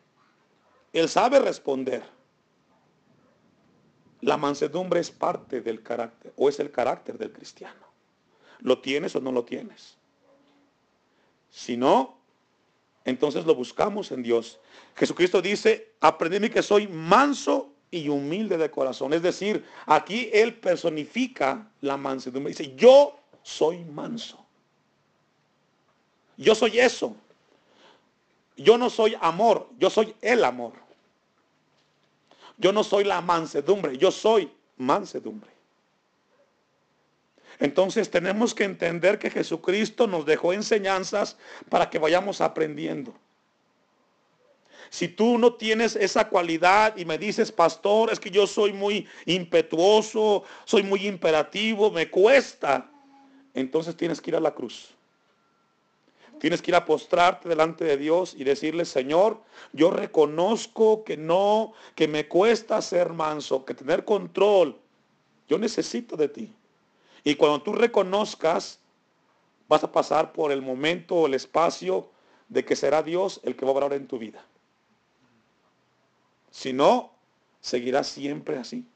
Él 0.93 1.09
sabe 1.09 1.41
responder. 1.41 2.18
La 4.21 4.37
mansedumbre 4.37 5.01
es 5.01 5.11
parte 5.11 5.61
del 5.61 5.83
carácter 5.83 6.33
o 6.37 6.49
es 6.49 6.59
el 6.59 6.71
carácter 6.71 7.19
del 7.19 7.33
cristiano. 7.33 7.87
¿Lo 8.61 8.81
tienes 8.81 9.15
o 9.15 9.21
no 9.21 9.31
lo 9.31 9.45
tienes? 9.45 9.97
Si 11.51 11.77
no, 11.77 12.19
entonces 13.05 13.47
lo 13.47 13.55
buscamos 13.55 14.11
en 14.11 14.23
Dios. 14.23 14.59
Jesucristo 14.97 15.41
dice, 15.41 15.93
aprendí 16.01 16.51
que 16.51 16.63
soy 16.63 16.89
manso 16.89 17.73
y 17.91 18.09
humilde 18.09 18.59
de 18.59 18.71
corazón. 18.71 19.13
Es 19.13 19.23
decir, 19.23 19.65
aquí 19.87 20.29
Él 20.33 20.55
personifica 20.55 21.71
la 21.81 21.97
mansedumbre. 21.97 22.51
Dice, 22.53 22.75
yo 22.75 23.19
soy 23.43 23.85
manso. 23.85 24.45
Yo 26.37 26.55
soy 26.55 26.79
eso. 26.79 27.17
Yo 28.57 28.77
no 28.77 28.91
soy 28.91 29.17
amor, 29.21 29.69
yo 29.79 29.89
soy 29.89 30.15
el 30.21 30.45
amor. 30.45 30.73
Yo 32.59 32.73
no 32.73 32.85
soy 32.85 33.05
la 33.05 33.21
mansedumbre, 33.21 33.97
yo 33.97 34.11
soy 34.11 34.51
mansedumbre. 34.77 35.51
Entonces 37.61 38.11
tenemos 38.11 38.55
que 38.55 38.65
entender 38.65 39.19
que 39.19 39.31
Jesucristo 39.31 40.07
nos 40.07 40.27
dejó 40.27 40.53
enseñanzas 40.53 41.37
para 41.69 41.89
que 41.91 41.99
vayamos 41.99 42.41
aprendiendo. 42.41 43.15
Si 44.91 45.09
tú 45.09 45.39
no 45.39 45.55
tienes 45.55 45.97
esa 45.97 46.29
cualidad 46.29 46.97
y 46.97 47.05
me 47.05 47.19
dices, 47.19 47.53
pastor, 47.53 48.11
es 48.13 48.19
que 48.19 48.31
yo 48.31 48.47
soy 48.47 48.73
muy 48.73 49.07
impetuoso, 49.27 50.45
soy 50.65 50.83
muy 50.83 51.07
imperativo, 51.07 51.91
me 51.91 52.09
cuesta, 52.09 52.91
entonces 53.55 53.97
tienes 53.97 54.21
que 54.21 54.31
ir 54.31 54.37
a 54.37 54.41
la 54.41 54.55
cruz. 54.55 54.95
Tienes 56.39 56.63
que 56.63 56.71
ir 56.71 56.77
a 56.77 56.85
postrarte 56.85 57.49
delante 57.49 57.85
de 57.85 57.97
Dios 57.97 58.35
y 58.37 58.45
decirle, 58.45 58.85
Señor, 58.85 59.43
yo 59.73 59.91
reconozco 59.91 61.03
que 61.05 61.17
no, 61.17 61.73
que 61.95 62.07
me 62.07 62.29
cuesta 62.29 62.81
ser 62.81 63.13
manso, 63.13 63.65
que 63.65 63.75
tener 63.75 64.05
control. 64.05 64.79
Yo 65.49 65.59
necesito 65.59 66.17
de 66.17 66.29
ti. 66.29 66.53
Y 67.25 67.35
cuando 67.35 67.63
tú 67.63 67.73
reconozcas, 67.73 68.79
vas 69.69 69.83
a 69.83 69.91
pasar 69.91 70.33
por 70.33 70.53
el 70.53 70.63
momento 70.63 71.17
o 71.17 71.27
el 71.27 71.35
espacio 71.35 72.09
de 72.49 72.65
que 72.65 72.77
será 72.77 73.03
Dios 73.03 73.41
el 73.43 73.57
que 73.57 73.65
va 73.65 73.73
a 73.73 73.75
obrar 73.75 73.93
en 73.93 74.07
tu 74.07 74.19
vida. 74.19 74.45
Si 76.51 76.73
no, 76.73 77.13
seguirás 77.61 78.07
siempre 78.07 78.59
así. 78.59 78.87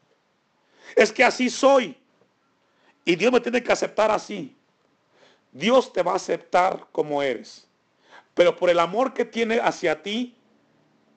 Es 0.97 1.13
que 1.13 1.25
así 1.25 1.51
soy. 1.51 1.97
Y 3.05 3.17
Dios 3.17 3.33
me 3.33 3.41
tiene 3.41 3.63
que 3.63 3.73
aceptar 3.73 4.11
así. 4.11 4.57
Dios 5.53 5.93
te 5.93 6.03
va 6.03 6.13
a 6.13 6.17
aceptar 6.17 6.87
como 6.93 7.23
eres. 7.23 7.67
Pero 8.35 8.57
por 8.57 8.71
el 8.71 8.79
amor 8.79 9.13
que 9.13 9.25
tiene 9.25 9.61
hacia 9.61 10.03
ti, 10.03 10.35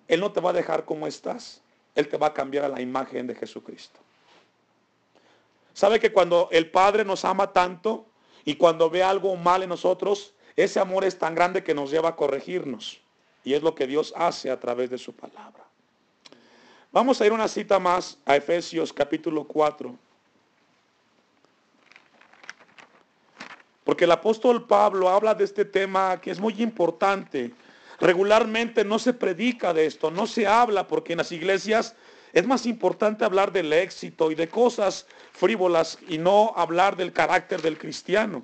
Él 0.07 0.19
no 0.19 0.31
te 0.31 0.41
va 0.41 0.49
a 0.49 0.53
dejar 0.53 0.85
como 0.85 1.07
estás. 1.07 1.61
Él 1.95 2.09
te 2.09 2.17
va 2.17 2.27
a 2.27 2.33
cambiar 2.33 2.65
a 2.65 2.69
la 2.69 2.81
imagen 2.81 3.25
de 3.25 3.35
Jesucristo. 3.35 3.99
¿Sabe 5.73 5.99
que 5.99 6.11
cuando 6.11 6.49
el 6.51 6.69
Padre 6.69 7.05
nos 7.05 7.25
ama 7.25 7.51
tanto 7.51 8.05
y 8.43 8.55
cuando 8.55 8.89
ve 8.89 9.03
algo 9.03 9.35
mal 9.37 9.63
en 9.63 9.69
nosotros, 9.69 10.33
ese 10.55 10.79
amor 10.79 11.05
es 11.05 11.17
tan 11.17 11.35
grande 11.35 11.63
que 11.63 11.73
nos 11.73 11.89
lleva 11.89 12.09
a 12.09 12.15
corregirnos? 12.15 12.99
Y 13.43 13.53
es 13.53 13.63
lo 13.63 13.75
que 13.75 13.87
Dios 13.87 14.13
hace 14.15 14.51
a 14.51 14.59
través 14.59 14.89
de 14.89 14.97
su 14.97 15.13
palabra. 15.13 15.63
Vamos 16.91 17.19
a 17.19 17.25
ir 17.25 17.33
una 17.33 17.47
cita 17.47 17.77
más 17.79 18.17
a 18.25 18.35
Efesios 18.35 18.91
capítulo 18.91 19.45
4. 19.45 19.95
Porque 23.85 24.03
el 24.03 24.11
apóstol 24.11 24.65
Pablo 24.65 25.07
habla 25.09 25.35
de 25.35 25.45
este 25.45 25.63
tema 25.63 26.19
que 26.19 26.31
es 26.31 26.39
muy 26.39 26.61
importante. 26.61 27.53
Regularmente 27.99 28.83
no 28.83 28.99
se 28.99 29.13
predica 29.13 29.73
de 29.73 29.85
esto, 29.85 30.11
no 30.11 30.27
se 30.27 30.45
habla 30.47 30.87
porque 30.87 31.13
en 31.13 31.19
las 31.19 31.31
iglesias 31.31 31.95
es 32.33 32.45
más 32.45 32.65
importante 32.65 33.23
hablar 33.23 33.53
del 33.53 33.71
éxito 33.71 34.31
y 34.31 34.35
de 34.35 34.49
cosas 34.49 35.05
frívolas 35.31 35.97
y 36.09 36.17
no 36.17 36.51
hablar 36.57 36.97
del 36.97 37.13
carácter 37.13 37.61
del 37.61 37.77
cristiano. 37.77 38.43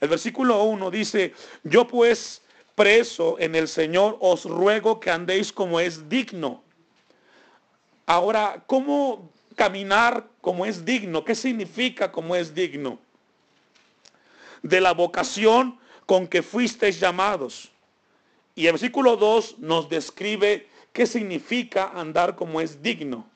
El 0.00 0.08
versículo 0.08 0.62
1 0.64 0.90
dice, 0.90 1.32
yo 1.62 1.86
pues 1.86 2.42
preso 2.74 3.36
en 3.38 3.54
el 3.54 3.68
Señor 3.68 4.18
os 4.20 4.44
ruego 4.44 4.98
que 5.00 5.10
andéis 5.10 5.52
como 5.52 5.80
es 5.80 6.08
digno. 6.08 6.62
Ahora, 8.04 8.64
¿cómo 8.66 9.32
caminar 9.54 10.26
como 10.40 10.66
es 10.66 10.84
digno? 10.84 11.24
¿Qué 11.24 11.34
significa 11.34 12.12
como 12.12 12.36
es 12.36 12.52
digno? 12.52 12.98
De 14.68 14.80
la 14.80 14.92
vocación 14.92 15.78
con 16.06 16.26
que 16.26 16.42
fuisteis 16.42 17.00
llamados. 17.00 17.70
Y 18.54 18.66
el 18.66 18.72
versículo 18.72 19.16
2 19.16 19.58
nos 19.58 19.88
describe 19.88 20.68
qué 20.92 21.06
significa 21.06 21.90
andar 21.94 22.36
como 22.36 22.60
es 22.60 22.82
digno. 22.82 23.26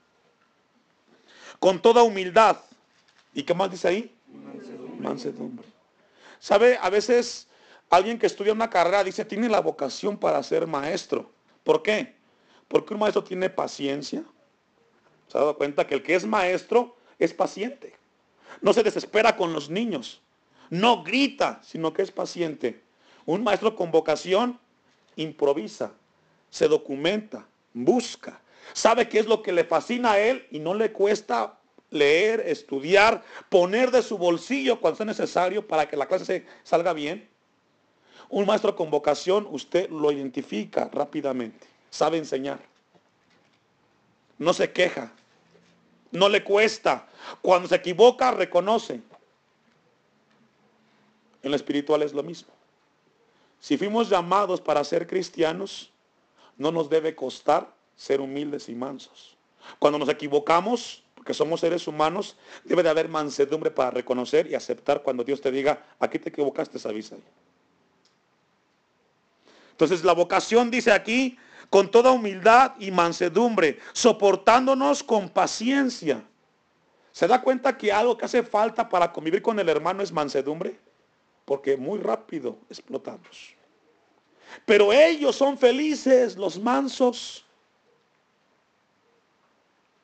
Con 1.59 1.81
toda 1.81 2.03
humildad. 2.03 2.57
¿Y 3.35 3.43
qué 3.43 3.55
más 3.55 3.71
dice 3.71 3.89
ahí? 3.89 4.17
Mansedumbre. 4.99 5.67
¿Sabe? 6.39 6.79
A 6.81 6.89
veces 6.89 7.47
alguien 7.91 8.19
que 8.19 8.27
estudia 8.27 8.53
una 8.53 8.71
carrera 8.71 9.05
dice, 9.05 9.25
tiene 9.25 9.49
la 9.49 9.61
vocación 9.61 10.17
para 10.17 10.43
ser 10.43 10.67
maestro. 10.67 11.31
¿Por 11.65 11.83
qué? 11.83 12.17
Porque 12.67 12.95
un 12.95 13.01
maestro 13.01 13.23
tiene 13.23 13.51
paciencia. 13.51 14.25
¿Se 15.29 15.37
ha 15.37 15.43
dado 15.43 15.57
cuenta 15.57 15.87
que 15.87 15.95
el 15.95 16.03
que 16.03 16.15
es 16.15 16.25
maestro 16.25 16.97
es 17.19 17.35
paciente? 17.35 17.95
No 18.63 18.73
se 18.73 18.83
desespera 18.83 19.37
con 19.37 19.53
los 19.53 19.69
niños. 19.69 20.23
No 20.71 21.03
grita, 21.03 21.61
sino 21.63 21.93
que 21.93 22.03
es 22.03 22.11
paciente. 22.13 22.81
Un 23.27 23.43
maestro 23.43 23.77
con 23.77 23.91
vocación 23.91 24.59
improvisa, 25.17 25.93
se 26.49 26.69
documenta, 26.69 27.47
busca, 27.75 28.41
sabe 28.73 29.09
qué 29.09 29.19
es 29.19 29.27
lo 29.27 29.43
que 29.43 29.53
le 29.53 29.65
fascina 29.65 30.13
a 30.13 30.21
él 30.21 30.47
y 30.51 30.61
no 30.61 30.75
le 30.75 30.93
cuesta 30.93 31.59
leer, 31.91 32.41
estudiar, 32.47 33.23
poner 33.49 33.91
de 33.91 34.03
su 34.03 34.17
bolsillo 34.17 34.81
cuando 34.81 34.99
sea 34.99 35.07
necesario 35.07 35.67
para 35.67 35.89
que 35.89 35.97
la 35.97 36.07
clase 36.07 36.25
se 36.25 36.47
salga 36.63 36.93
bien. 36.93 37.29
Un 38.29 38.47
maestro 38.47 38.77
con 38.77 38.91
vocación, 38.91 39.47
usted 39.51 39.91
lo 39.91 40.13
identifica 40.13 40.89
rápidamente, 40.93 41.67
sabe 41.91 42.19
enseñar. 42.19 42.61
No 44.39 44.53
se 44.55 44.71
queja, 44.73 45.13
no 46.13 46.29
le 46.29 46.43
cuesta. 46.45 47.07
Cuando 47.43 47.69
se 47.69 47.75
equivoca, 47.75 48.31
reconoce. 48.31 49.03
En 51.43 51.51
lo 51.51 51.57
espiritual 51.57 52.03
es 52.03 52.13
lo 52.13 52.23
mismo. 52.23 52.53
Si 53.61 53.77
fuimos 53.77 54.09
llamados 54.09 54.61
para 54.61 54.83
ser 54.85 55.07
cristianos, 55.07 55.91
no 56.57 56.73
nos 56.73 56.89
debe 56.89 57.15
costar 57.15 57.73
ser 57.97 58.21
humildes 58.21 58.69
y 58.69 58.75
mansos. 58.75 59.37
Cuando 59.79 59.99
nos 59.99 60.09
equivocamos, 60.09 61.03
porque 61.15 61.35
somos 61.35 61.61
seres 61.61 61.87
humanos, 61.87 62.37
debe 62.65 62.83
de 62.83 62.89
haber 62.89 63.09
mansedumbre 63.09 63.71
para 63.71 63.91
reconocer 63.91 64.47
y 64.47 64.55
aceptar 64.55 65.03
cuando 65.03 65.23
Dios 65.23 65.41
te 65.41 65.51
diga, 65.51 65.85
aquí 65.99 66.19
te 66.19 66.31
equivocaste, 66.31 66.79
avisa. 66.89 67.17
Entonces 69.73 70.03
la 70.05 70.15
vocación 70.15 70.71
dice 70.71 70.93
aquí, 70.93 71.39
con 71.69 71.91
toda 71.91 72.11
humildad 72.11 72.73
y 72.79 72.91
mansedumbre, 72.91 73.79
soportándonos 73.93 75.03
con 75.03 75.29
paciencia. 75.29 76.23
¿Se 77.13 77.29
da 77.29 77.43
cuenta 77.43 77.77
que 77.77 77.93
algo 77.93 78.17
que 78.17 78.25
hace 78.25 78.43
falta 78.43 78.89
para 78.89 79.13
convivir 79.13 79.43
con 79.43 79.59
el 79.59 79.69
hermano 79.69 80.03
es 80.03 80.11
mansedumbre? 80.11 80.79
Porque 81.51 81.77
muy 81.77 81.99
rápido 81.99 82.57
explotamos. 82.69 83.57
Pero 84.65 84.93
ellos 84.93 85.35
son 85.35 85.59
felices, 85.59 86.37
los 86.37 86.57
mansos, 86.61 87.45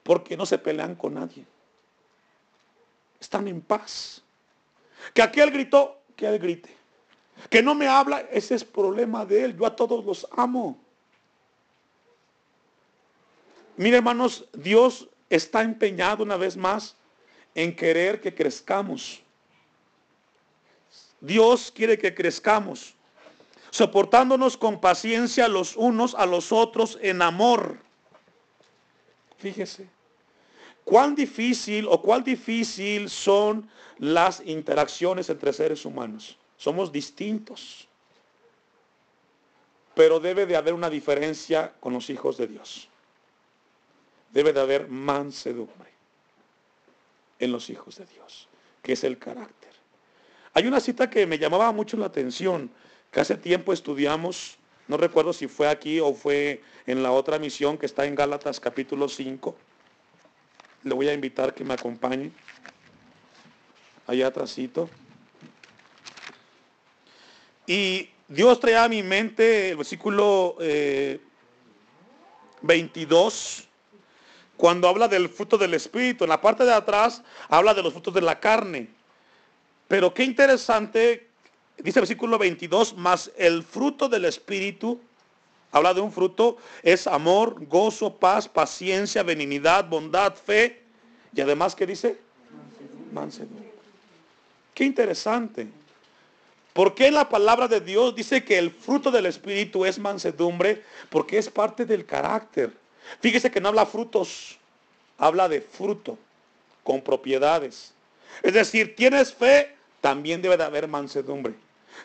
porque 0.02 0.37
no 0.37 0.44
se 0.44 0.59
pelean 0.59 0.96
con 0.96 1.14
nadie. 1.14 1.44
Están 3.20 3.46
en 3.46 3.61
paz. 3.61 4.24
Que 5.14 5.22
aquel 5.22 5.52
gritó, 5.52 6.00
que 6.16 6.26
él 6.26 6.40
grite. 6.40 6.74
Que 7.48 7.62
no 7.62 7.76
me 7.76 7.87
habla, 7.87 8.22
ese 8.32 8.56
es 8.56 8.64
problema 8.64 9.24
de 9.24 9.44
él. 9.44 9.56
Yo 9.56 9.66
a 9.66 9.76
todos 9.76 10.04
los 10.04 10.26
amo. 10.32 10.76
Mire 13.76 13.98
hermanos, 13.98 14.48
Dios 14.52 15.09
está 15.30 15.62
empeñado 15.62 16.24
una 16.24 16.37
vez 16.37 16.56
más 16.56 16.96
en 17.54 17.76
querer 17.76 18.20
que 18.20 18.35
crezcamos. 18.35 19.22
Dios 21.26 21.72
quiere 21.74 21.98
que 21.98 22.14
crezcamos, 22.14 22.94
soportándonos 23.70 24.56
con 24.56 24.80
paciencia 24.80 25.48
los 25.48 25.76
unos 25.76 26.14
a 26.14 26.24
los 26.24 26.52
otros 26.52 26.98
en 27.02 27.20
amor. 27.20 27.78
Fíjese, 29.38 29.88
cuán 30.84 31.16
difícil 31.16 31.86
o 31.88 32.00
cuán 32.00 32.22
difícil 32.22 33.10
son 33.10 33.68
las 33.98 34.40
interacciones 34.46 35.28
entre 35.28 35.52
seres 35.52 35.84
humanos. 35.84 36.38
Somos 36.56 36.92
distintos, 36.92 37.88
pero 39.94 40.20
debe 40.20 40.46
de 40.46 40.56
haber 40.56 40.74
una 40.74 40.88
diferencia 40.88 41.74
con 41.80 41.92
los 41.92 42.08
hijos 42.08 42.36
de 42.36 42.46
Dios. 42.46 42.88
Debe 44.30 44.52
de 44.52 44.60
haber 44.60 44.88
mansedumbre 44.88 45.90
en 47.38 47.50
los 47.50 47.68
hijos 47.68 47.96
de 47.96 48.06
Dios, 48.06 48.48
que 48.80 48.92
es 48.92 49.02
el 49.02 49.18
carácter. 49.18 49.75
Hay 50.57 50.66
una 50.66 50.81
cita 50.81 51.11
que 51.11 51.27
me 51.27 51.38
llamaba 51.38 51.71
mucho 51.71 51.99
la 51.99 52.07
atención, 52.07 52.71
que 53.11 53.21
hace 53.21 53.37
tiempo 53.37 53.75
estudiamos, 53.75 54.57
no 54.88 54.97
recuerdo 54.97 55.35
si 55.35 55.49
fue 55.49 55.69
aquí 55.69 56.01
o 56.01 56.14
fue 56.14 56.62
en 56.87 57.03
la 57.03 57.12
otra 57.12 57.38
misión 57.38 57.77
que 57.77 57.85
está 57.85 58.07
en 58.07 58.14
Gálatas 58.14 58.59
capítulo 58.59 59.07
5. 59.07 59.55
Le 60.85 60.95
voy 60.95 61.11
a 61.11 61.12
invitar 61.12 61.53
que 61.53 61.62
me 61.62 61.75
acompañe. 61.75 62.33
Allá 64.07 64.29
atrásito. 64.29 64.88
Y 67.66 68.09
Dios 68.27 68.59
trae 68.59 68.77
a 68.77 68.88
mi 68.88 69.03
mente 69.03 69.73
el 69.73 69.77
versículo 69.77 70.57
22, 72.62 73.61
eh, 73.61 73.64
cuando 74.57 74.88
habla 74.88 75.07
del 75.07 75.29
fruto 75.29 75.59
del 75.59 75.75
Espíritu. 75.75 76.25
En 76.25 76.31
la 76.31 76.40
parte 76.40 76.64
de 76.64 76.73
atrás 76.73 77.23
habla 77.51 77.75
de 77.75 77.83
los 77.83 77.92
frutos 77.92 78.14
de 78.14 78.23
la 78.23 78.40
carne. 78.40 78.95
Pero 79.88 80.12
qué 80.12 80.25
interesante, 80.25 81.29
dice 81.79 81.99
el 81.99 82.03
versículo 82.03 82.38
22, 82.38 82.96
más 82.96 83.31
el 83.37 83.62
fruto 83.62 84.09
del 84.09 84.25
Espíritu, 84.25 85.01
habla 85.70 85.94
de 85.94 86.01
un 86.01 86.12
fruto, 86.12 86.57
es 86.83 87.07
amor, 87.07 87.64
gozo, 87.66 88.16
paz, 88.16 88.49
paciencia, 88.49 89.22
benignidad, 89.22 89.88
bondad, 89.88 90.35
fe, 90.35 90.83
y 91.35 91.40
además, 91.40 91.75
¿qué 91.75 91.87
dice? 91.87 92.18
Mansedumbre. 93.12 93.70
Qué 94.75 94.85
interesante. 94.85 95.68
¿Por 96.72 96.94
qué 96.94 97.11
la 97.11 97.29
palabra 97.29 97.68
de 97.68 97.81
Dios 97.81 98.14
dice 98.14 98.44
que 98.44 98.59
el 98.59 98.70
fruto 98.70 99.11
del 99.11 99.27
Espíritu 99.27 99.85
es 99.85 99.99
mansedumbre? 99.99 100.83
Porque 101.09 101.38
es 101.38 101.49
parte 101.49 101.87
del 101.87 102.05
carácter. 102.05 102.70
Fíjese 103.20 103.51
que 103.51 103.61
no 103.61 103.68
habla 103.68 103.87
frutos, 103.87 104.59
habla 105.16 105.49
de 105.49 105.61
fruto, 105.61 106.18
con 106.83 107.01
propiedades. 107.01 107.94
Es 108.42 108.53
decir, 108.53 108.94
tienes 108.96 109.33
fe, 109.33 109.75
también 110.07 110.40
debe 110.40 110.57
de 110.57 110.62
haber 110.62 110.87
mansedumbre. 110.87 111.55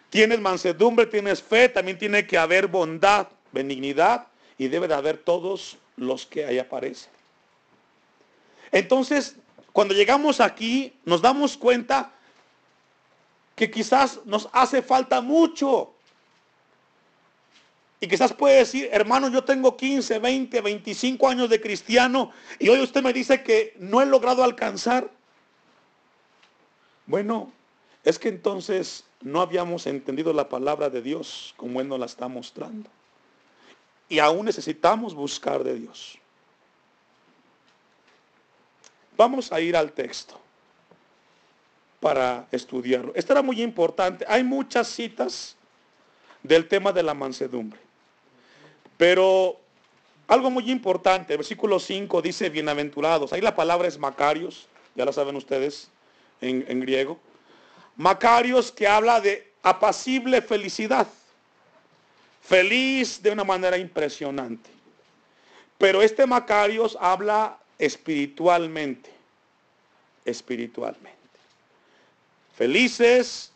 Tienes 0.10 0.40
mansedumbre, 0.40 1.06
tienes 1.06 1.40
fe, 1.40 1.70
también 1.70 2.00
tiene 2.00 2.26
que 2.26 2.36
haber 2.36 2.66
bondad, 2.66 3.28
benignidad 3.52 4.26
y 4.58 4.70
debe 4.70 4.88
de 4.88 4.96
haber 4.96 5.20
todos 5.20 5.78
los 5.98 6.26
que 6.26 6.44
ahí 6.44 6.58
aparecen. 6.58 7.12
Entonces, 8.72 9.36
cuando 9.72 9.94
llegamos 9.94 10.40
aquí, 10.40 10.96
nos 11.06 11.22
damos 11.22 11.56
cuenta 11.56 12.12
que 13.54 13.70
quizás 13.70 14.22
nos 14.26 14.50
hace 14.52 14.82
falta 14.82 15.22
mucho. 15.22 15.94
Y 18.00 18.08
quizás 18.08 18.34
puede 18.34 18.58
decir, 18.58 18.90
hermano, 18.92 19.30
yo 19.30 19.44
tengo 19.44 19.78
15, 19.78 20.18
20, 20.18 20.60
25 20.60 21.30
años 21.30 21.52
de 21.52 21.62
cristiano 21.62 22.32
y 22.58 22.68
hoy 22.68 22.80
usted 22.80 23.04
me 23.04 23.14
dice 23.14 23.44
que 23.44 23.76
no 23.78 24.02
he 24.02 24.08
logrado 24.08 24.44
alcanzar. 24.44 25.08
Bueno, 27.06 27.54
es 28.04 28.18
que 28.18 28.30
entonces 28.30 29.04
no 29.22 29.42
habíamos 29.42 29.86
entendido 29.86 30.34
la 30.34 30.50
palabra 30.50 30.90
de 30.90 31.02
Dios 31.02 31.54
como 31.58 31.82
Él 31.82 31.88
nos 31.88 32.00
la 32.00 32.06
está 32.06 32.28
mostrando. 32.28 32.90
Y 34.10 34.20
aún 34.20 34.46
necesitamos 34.46 35.14
buscar 35.14 35.64
de 35.64 35.76
Dios. 35.76 36.18
Vamos 39.16 39.52
a 39.52 39.62
ir 39.62 39.78
al 39.78 39.92
texto 39.92 40.40
para 42.00 42.48
estudiarlo. 42.52 43.14
Esto 43.16 43.34
era 43.34 43.42
muy 43.42 43.62
importante. 43.62 44.26
Hay 44.28 44.44
muchas 44.44 44.88
citas 44.88 45.56
del 46.42 46.68
tema 46.68 46.92
de 46.92 47.04
la 47.04 47.14
mansedumbre. 47.14 47.80
Pero 48.98 49.60
algo 50.28 50.50
muy 50.50 50.72
importante, 50.72 51.38
versículo 51.38 51.80
5 51.80 52.22
dice 52.22 52.50
bienaventurados. 52.50 53.32
Ahí 53.32 53.42
la 53.42 53.56
palabra 53.56 53.88
es 53.88 54.00
Macarios, 54.00 54.68
ya 54.96 55.06
la 55.06 55.14
saben 55.14 55.36
ustedes 55.36 55.90
en, 56.42 56.66
en 56.68 56.80
griego. 56.80 57.20
Macarios 58.02 58.72
que 58.72 58.88
habla 58.88 59.22
de 59.22 59.54
apacible 59.62 60.42
felicidad. 60.42 61.08
Feliz 62.42 63.22
de 63.22 63.30
una 63.30 63.44
manera 63.44 63.78
impresionante. 63.78 64.72
Pero 65.78 66.02
este 66.02 66.26
Macarios 66.26 66.98
habla 67.00 67.60
espiritualmente. 67.78 69.12
Espiritualmente. 70.26 71.20
Felices 72.56 73.52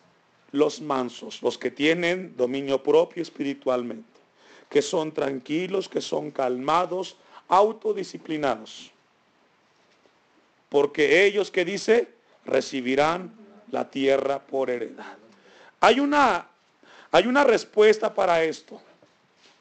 los 0.52 0.80
mansos, 0.80 1.42
los 1.42 1.58
que 1.58 1.72
tienen 1.72 2.38
dominio 2.38 2.84
propio 2.84 3.24
espiritualmente, 3.24 4.20
que 4.70 4.84
son 4.84 5.12
tranquilos, 5.12 5.90
que 5.90 6.02
son 6.02 6.30
calmados, 6.30 7.18
autodisciplinados. 7.48 8.92
Porque 10.70 11.26
ellos 11.26 11.50
que 11.50 11.66
dice, 11.66 12.10
recibirán 12.46 13.45
la 13.72 13.90
tierra 13.90 14.40
por 14.40 14.70
heredad. 14.70 15.18
Hay 15.80 16.00
una, 16.00 16.48
hay 17.12 17.28
una 17.28 17.44
respuesta 17.44 18.14
para 18.14 18.44
esto. 18.44 18.82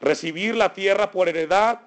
Recibir 0.01 0.55
la 0.55 0.73
tierra 0.73 1.11
por 1.11 1.29
heredad. 1.29 1.81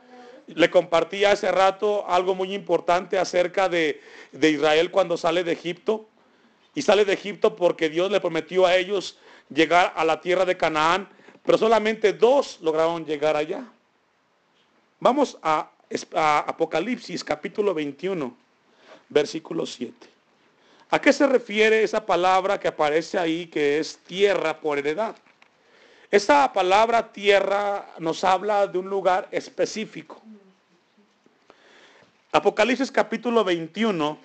Le 0.47 0.69
compartí 0.69 1.25
hace 1.25 1.51
rato 1.51 2.07
algo 2.07 2.35
muy 2.35 2.53
importante 2.53 3.17
acerca 3.17 3.67
de, 3.67 4.01
de 4.31 4.49
Israel 4.51 4.91
cuando 4.91 5.17
sale 5.17 5.43
de 5.43 5.51
Egipto. 5.53 6.07
Y 6.75 6.83
sale 6.83 7.05
de 7.05 7.13
Egipto 7.13 7.55
porque 7.55 7.89
Dios 7.89 8.11
le 8.11 8.21
prometió 8.21 8.65
a 8.65 8.75
ellos 8.75 9.17
llegar 9.49 9.93
a 9.95 10.05
la 10.05 10.21
tierra 10.21 10.45
de 10.45 10.57
Canaán, 10.57 11.09
pero 11.43 11.57
solamente 11.57 12.13
dos 12.13 12.59
lograron 12.61 13.05
llegar 13.05 13.35
allá. 13.35 13.65
Vamos 14.99 15.37
a, 15.41 15.71
a 16.13 16.39
Apocalipsis 16.39 17.23
capítulo 17.23 17.73
21, 17.73 18.35
versículo 19.09 19.65
7. 19.65 20.16
¿A 20.89 21.01
qué 21.01 21.11
se 21.11 21.27
refiere 21.27 21.83
esa 21.83 22.05
palabra 22.05 22.59
que 22.59 22.69
aparece 22.69 23.19
ahí 23.19 23.47
que 23.47 23.79
es 23.79 23.97
tierra 23.97 24.61
por 24.61 24.77
heredad? 24.77 25.15
Esa 26.09 26.53
palabra 26.53 27.11
tierra 27.11 27.93
nos 27.99 28.23
habla 28.23 28.67
de 28.67 28.77
un 28.77 28.89
lugar 28.89 29.27
específico. 29.31 30.21
Apocalipsis 32.31 32.89
capítulo 32.89 33.43
21, 33.43 34.17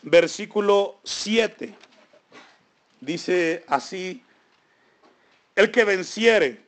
versículo 0.00 0.98
7. 1.04 1.74
Dice 3.02 3.62
así, 3.68 4.22
el 5.54 5.70
que 5.70 5.84
venciere, 5.84 6.62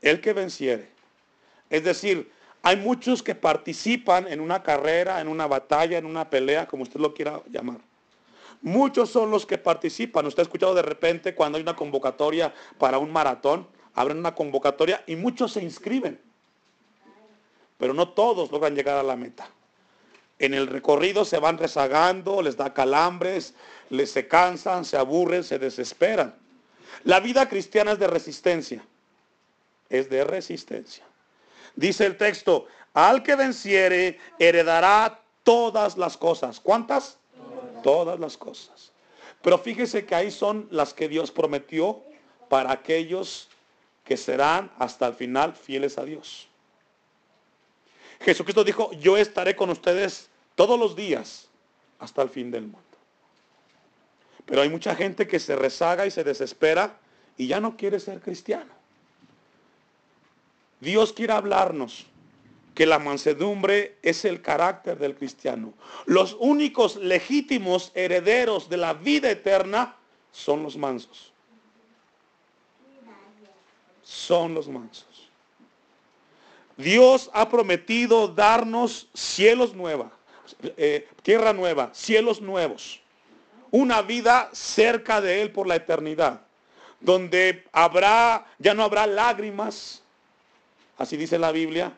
el 0.00 0.20
que 0.20 0.32
venciere. 0.32 0.88
Es 1.68 1.82
decir, 1.82 2.30
hay 2.62 2.76
muchos 2.76 3.24
que 3.24 3.34
participan 3.34 4.28
en 4.28 4.38
una 4.38 4.62
carrera, 4.62 5.20
en 5.20 5.26
una 5.26 5.48
batalla, 5.48 5.98
en 5.98 6.06
una 6.06 6.30
pelea, 6.30 6.66
como 6.68 6.84
usted 6.84 7.00
lo 7.00 7.12
quiera 7.12 7.40
llamar. 7.50 7.87
Muchos 8.62 9.10
son 9.10 9.30
los 9.30 9.46
que 9.46 9.58
participan. 9.58 10.26
Usted 10.26 10.40
ha 10.40 10.42
escuchado 10.42 10.74
de 10.74 10.82
repente 10.82 11.34
cuando 11.34 11.56
hay 11.56 11.62
una 11.62 11.76
convocatoria 11.76 12.52
para 12.78 12.98
un 12.98 13.12
maratón, 13.12 13.68
abren 13.94 14.18
una 14.18 14.34
convocatoria 14.34 15.02
y 15.06 15.16
muchos 15.16 15.52
se 15.52 15.62
inscriben. 15.62 16.20
Pero 17.76 17.94
no 17.94 18.08
todos 18.08 18.50
logran 18.50 18.74
llegar 18.74 18.96
a 18.96 19.02
la 19.02 19.16
meta. 19.16 19.48
En 20.38 20.54
el 20.54 20.66
recorrido 20.66 21.24
se 21.24 21.38
van 21.38 21.58
rezagando, 21.58 22.42
les 22.42 22.56
da 22.56 22.72
calambres, 22.72 23.54
les 23.90 24.10
se 24.10 24.28
cansan, 24.28 24.84
se 24.84 24.96
aburren, 24.96 25.42
se 25.42 25.58
desesperan. 25.58 26.34
La 27.04 27.20
vida 27.20 27.48
cristiana 27.48 27.92
es 27.92 27.98
de 27.98 28.06
resistencia. 28.06 28.84
Es 29.88 30.08
de 30.10 30.24
resistencia. 30.24 31.04
Dice 31.74 32.06
el 32.06 32.16
texto, 32.16 32.66
al 32.94 33.22
que 33.22 33.36
venciere 33.36 34.18
heredará 34.38 35.20
todas 35.42 35.96
las 35.96 36.16
cosas. 36.16 36.60
¿Cuántas? 36.60 37.18
Todas 37.82 38.18
las 38.18 38.36
cosas. 38.36 38.92
Pero 39.42 39.58
fíjese 39.58 40.04
que 40.04 40.14
ahí 40.14 40.30
son 40.30 40.68
las 40.70 40.92
que 40.94 41.08
Dios 41.08 41.30
prometió 41.30 42.02
para 42.48 42.72
aquellos 42.72 43.48
que 44.04 44.16
serán 44.16 44.70
hasta 44.78 45.06
el 45.06 45.14
final 45.14 45.54
fieles 45.54 45.98
a 45.98 46.04
Dios. 46.04 46.48
Jesucristo 48.20 48.64
dijo, 48.64 48.90
yo 48.94 49.16
estaré 49.16 49.54
con 49.54 49.70
ustedes 49.70 50.28
todos 50.54 50.78
los 50.78 50.96
días 50.96 51.48
hasta 51.98 52.22
el 52.22 52.28
fin 52.28 52.50
del 52.50 52.62
mundo. 52.62 52.82
Pero 54.44 54.62
hay 54.62 54.68
mucha 54.68 54.94
gente 54.94 55.28
que 55.28 55.38
se 55.38 55.54
rezaga 55.54 56.06
y 56.06 56.10
se 56.10 56.24
desespera 56.24 56.98
y 57.36 57.46
ya 57.46 57.60
no 57.60 57.76
quiere 57.76 58.00
ser 58.00 58.20
cristiano. 58.20 58.72
Dios 60.80 61.12
quiere 61.12 61.32
hablarnos 61.32 62.06
que 62.78 62.86
la 62.86 63.00
mansedumbre 63.00 63.96
es 64.02 64.24
el 64.24 64.40
carácter 64.40 65.00
del 65.00 65.16
cristiano. 65.16 65.74
Los 66.06 66.36
únicos 66.38 66.94
legítimos 66.94 67.90
herederos 67.92 68.68
de 68.68 68.76
la 68.76 68.94
vida 68.94 69.28
eterna 69.28 69.96
son 70.30 70.62
los 70.62 70.76
mansos. 70.76 71.32
Son 74.04 74.54
los 74.54 74.68
mansos. 74.68 75.28
Dios 76.76 77.28
ha 77.34 77.48
prometido 77.48 78.28
darnos 78.28 79.08
cielos 79.12 79.74
nuevos, 79.74 80.12
eh, 80.62 81.08
tierra 81.24 81.52
nueva, 81.52 81.90
cielos 81.92 82.40
nuevos. 82.40 83.00
Una 83.72 84.02
vida 84.02 84.50
cerca 84.52 85.20
de 85.20 85.42
Él 85.42 85.50
por 85.50 85.66
la 85.66 85.74
eternidad. 85.74 86.42
Donde 87.00 87.64
habrá, 87.72 88.46
ya 88.60 88.72
no 88.72 88.84
habrá 88.84 89.04
lágrimas. 89.08 90.00
Así 90.96 91.16
dice 91.16 91.40
la 91.40 91.50
Biblia 91.50 91.92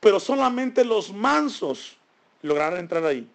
pero 0.00 0.18
solamente 0.18 0.84
los 0.84 1.12
mansos 1.12 1.96
lograrán 2.42 2.78
entrar 2.78 3.04
ahí. 3.04 3.28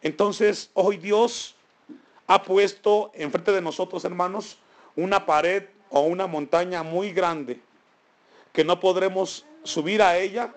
Entonces, 0.00 0.70
hoy 0.74 0.96
Dios 0.96 1.54
ha 2.26 2.42
puesto 2.42 3.12
enfrente 3.14 3.52
de 3.52 3.60
nosotros, 3.60 4.04
hermanos, 4.04 4.58
una 4.96 5.24
pared 5.26 5.64
o 5.90 6.00
una 6.00 6.26
montaña 6.26 6.82
muy 6.82 7.12
grande 7.12 7.60
que 8.52 8.64
no 8.64 8.80
podremos 8.80 9.44
subir 9.62 10.02
a 10.02 10.16
ella 10.16 10.54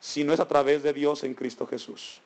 si 0.00 0.22
no 0.24 0.32
es 0.32 0.40
a 0.40 0.48
través 0.48 0.82
de 0.82 0.92
Dios 0.92 1.24
en 1.24 1.34
Cristo 1.34 1.66
Jesús. 1.66 2.20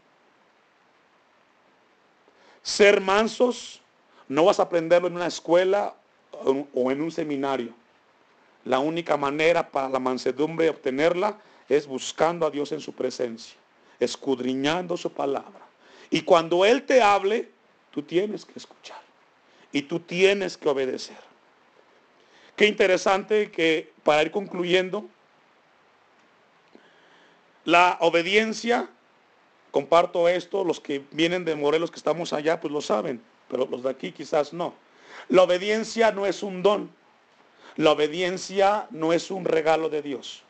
Ser 2.62 3.00
mansos 3.00 3.80
no 4.28 4.44
vas 4.44 4.60
a 4.60 4.64
aprenderlo 4.64 5.08
en 5.08 5.16
una 5.16 5.26
escuela 5.26 5.94
o 6.74 6.90
en 6.90 7.00
un 7.00 7.10
seminario. 7.10 7.74
La 8.64 8.78
única 8.78 9.16
manera 9.16 9.70
para 9.70 9.88
la 9.88 9.98
mansedumbre 9.98 10.70
obtenerla 10.70 11.38
es 11.68 11.86
buscando 11.86 12.46
a 12.46 12.50
Dios 12.50 12.72
en 12.72 12.80
su 12.80 12.92
presencia, 12.92 13.56
escudriñando 13.98 14.96
su 14.96 15.12
palabra. 15.12 15.60
Y 16.10 16.22
cuando 16.22 16.64
Él 16.64 16.84
te 16.84 17.02
hable, 17.02 17.50
tú 17.90 18.02
tienes 18.02 18.44
que 18.44 18.52
escuchar 18.56 19.00
y 19.72 19.82
tú 19.82 20.00
tienes 20.00 20.56
que 20.56 20.68
obedecer. 20.68 21.16
Qué 22.54 22.66
interesante 22.66 23.50
que 23.50 23.92
para 24.02 24.22
ir 24.22 24.30
concluyendo, 24.30 25.08
la 27.64 27.96
obediencia, 28.00 28.88
comparto 29.70 30.28
esto, 30.28 30.64
los 30.64 30.80
que 30.80 31.04
vienen 31.12 31.44
de 31.44 31.54
Morelos 31.54 31.90
que 31.90 31.96
estamos 31.96 32.32
allá, 32.32 32.60
pues 32.60 32.72
lo 32.72 32.80
saben, 32.80 33.22
pero 33.48 33.66
los 33.66 33.82
de 33.82 33.90
aquí 33.90 34.12
quizás 34.12 34.52
no. 34.52 34.74
La 35.28 35.42
obediencia 35.42 36.12
no 36.12 36.26
es 36.26 36.42
un 36.42 36.62
don, 36.62 36.90
la 37.76 37.92
obediencia 37.92 38.86
no 38.90 39.12
es 39.12 39.30
un 39.30 39.44
regalo 39.44 39.88
de 39.88 40.02
Dios. 40.02 40.42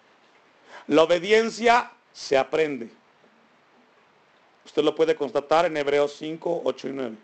La 0.88 1.02
obediencia 1.02 1.92
se 2.12 2.36
aprende. 2.36 2.90
Usted 4.64 4.82
lo 4.82 4.94
puede 4.94 5.14
constatar 5.14 5.66
en 5.66 5.76
Hebreos 5.76 6.16
5, 6.18 6.62
8 6.64 6.88
y 6.88 6.92
9. 6.92 7.16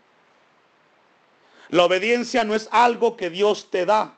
La 1.70 1.84
obediencia 1.84 2.44
no 2.44 2.54
es 2.54 2.68
algo 2.70 3.16
que 3.16 3.30
Dios 3.30 3.70
te 3.70 3.84
da. 3.84 4.14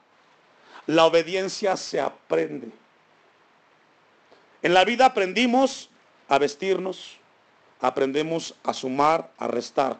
La 0.86 1.06
obediencia 1.06 1.76
se 1.76 2.00
aprende. 2.00 2.70
En 4.62 4.74
la 4.74 4.84
vida 4.84 5.06
aprendimos 5.06 5.88
a 6.28 6.38
vestirnos, 6.38 7.16
aprendemos 7.80 8.54
a 8.62 8.74
sumar, 8.74 9.30
a 9.38 9.48
restar. 9.48 9.98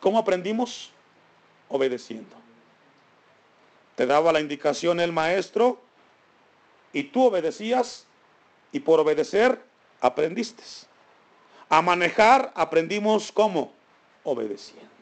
¿Cómo 0.00 0.18
aprendimos? 0.18 0.90
Obedeciendo. 1.68 2.41
Te 3.96 4.06
daba 4.06 4.32
la 4.32 4.40
indicación 4.40 5.00
el 5.00 5.12
maestro 5.12 5.80
y 6.92 7.04
tú 7.04 7.26
obedecías 7.26 8.06
y 8.72 8.80
por 8.80 9.00
obedecer 9.00 9.60
aprendiste. 10.00 10.62
A 11.68 11.82
manejar 11.82 12.52
aprendimos 12.54 13.32
cómo? 13.32 13.72
Obedeciendo. 14.24 14.92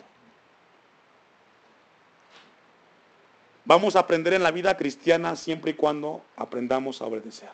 Vamos 3.65 3.95
a 3.95 4.01
aprender 4.01 4.33
en 4.35 4.43
la 4.43 4.51
vida 4.51 4.77
cristiana 4.77 5.37
siempre 5.37 5.73
y 5.73 5.75
cuando 5.75 6.25
aprendamos 6.37 7.01
a 7.01 7.05
obedecer. 7.05 7.51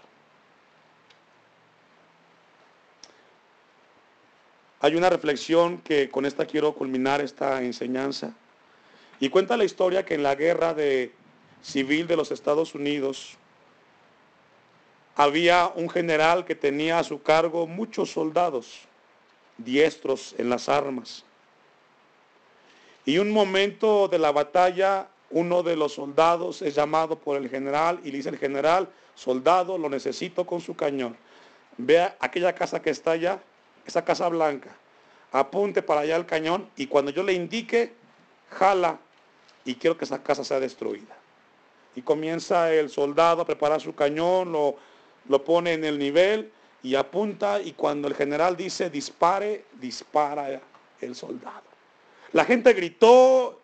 Hay 4.80 4.94
una 4.94 5.10
reflexión 5.10 5.78
que 5.78 6.08
con 6.10 6.26
esta 6.26 6.46
quiero 6.46 6.74
culminar 6.74 7.20
esta 7.20 7.62
enseñanza. 7.62 8.32
Y 9.18 9.30
cuenta 9.30 9.56
la 9.56 9.64
historia 9.64 10.04
que 10.04 10.14
en 10.14 10.22
la 10.22 10.34
guerra 10.34 10.74
de 10.74 11.12
civil 11.66 12.06
de 12.06 12.16
los 12.16 12.30
Estados 12.30 12.76
Unidos 12.76 13.36
había 15.16 15.72
un 15.74 15.88
general 15.90 16.44
que 16.44 16.54
tenía 16.54 17.00
a 17.00 17.04
su 17.04 17.22
cargo 17.22 17.66
muchos 17.66 18.12
soldados 18.12 18.82
diestros 19.58 20.34
en 20.38 20.48
las 20.48 20.68
armas. 20.68 21.24
Y 23.04 23.18
un 23.18 23.32
momento 23.32 24.06
de 24.06 24.18
la 24.18 24.30
batalla, 24.30 25.08
uno 25.30 25.62
de 25.64 25.74
los 25.74 25.94
soldados 25.94 26.62
es 26.62 26.74
llamado 26.74 27.18
por 27.18 27.36
el 27.36 27.48
general 27.48 28.00
y 28.04 28.10
le 28.10 28.18
dice 28.18 28.28
el 28.28 28.38
general, 28.38 28.88
soldado, 29.14 29.76
lo 29.76 29.88
necesito 29.88 30.46
con 30.46 30.60
su 30.60 30.76
cañón. 30.76 31.16
Vea 31.78 32.16
aquella 32.20 32.54
casa 32.54 32.80
que 32.80 32.90
está 32.90 33.12
allá, 33.12 33.40
esa 33.84 34.04
casa 34.04 34.28
blanca. 34.28 34.70
Apunte 35.32 35.82
para 35.82 36.02
allá 36.02 36.16
el 36.16 36.26
cañón 36.26 36.70
y 36.76 36.86
cuando 36.86 37.10
yo 37.10 37.24
le 37.24 37.32
indique, 37.32 37.92
jala 38.50 38.98
y 39.64 39.74
quiero 39.74 39.96
que 39.96 40.04
esa 40.04 40.22
casa 40.22 40.44
sea 40.44 40.60
destruida. 40.60 41.25
Y 41.96 42.02
comienza 42.02 42.72
el 42.72 42.90
soldado 42.90 43.42
a 43.42 43.44
preparar 43.44 43.80
su 43.80 43.94
cañón, 43.94 44.52
lo, 44.52 44.76
lo 45.28 45.42
pone 45.42 45.72
en 45.72 45.84
el 45.84 45.98
nivel 45.98 46.52
y 46.82 46.94
apunta 46.94 47.60
y 47.60 47.72
cuando 47.72 48.06
el 48.06 48.14
general 48.14 48.56
dice 48.56 48.90
dispare, 48.90 49.64
dispara 49.72 50.60
el 51.00 51.14
soldado. 51.16 51.64
La 52.32 52.44
gente 52.44 52.72
gritó 52.74 53.58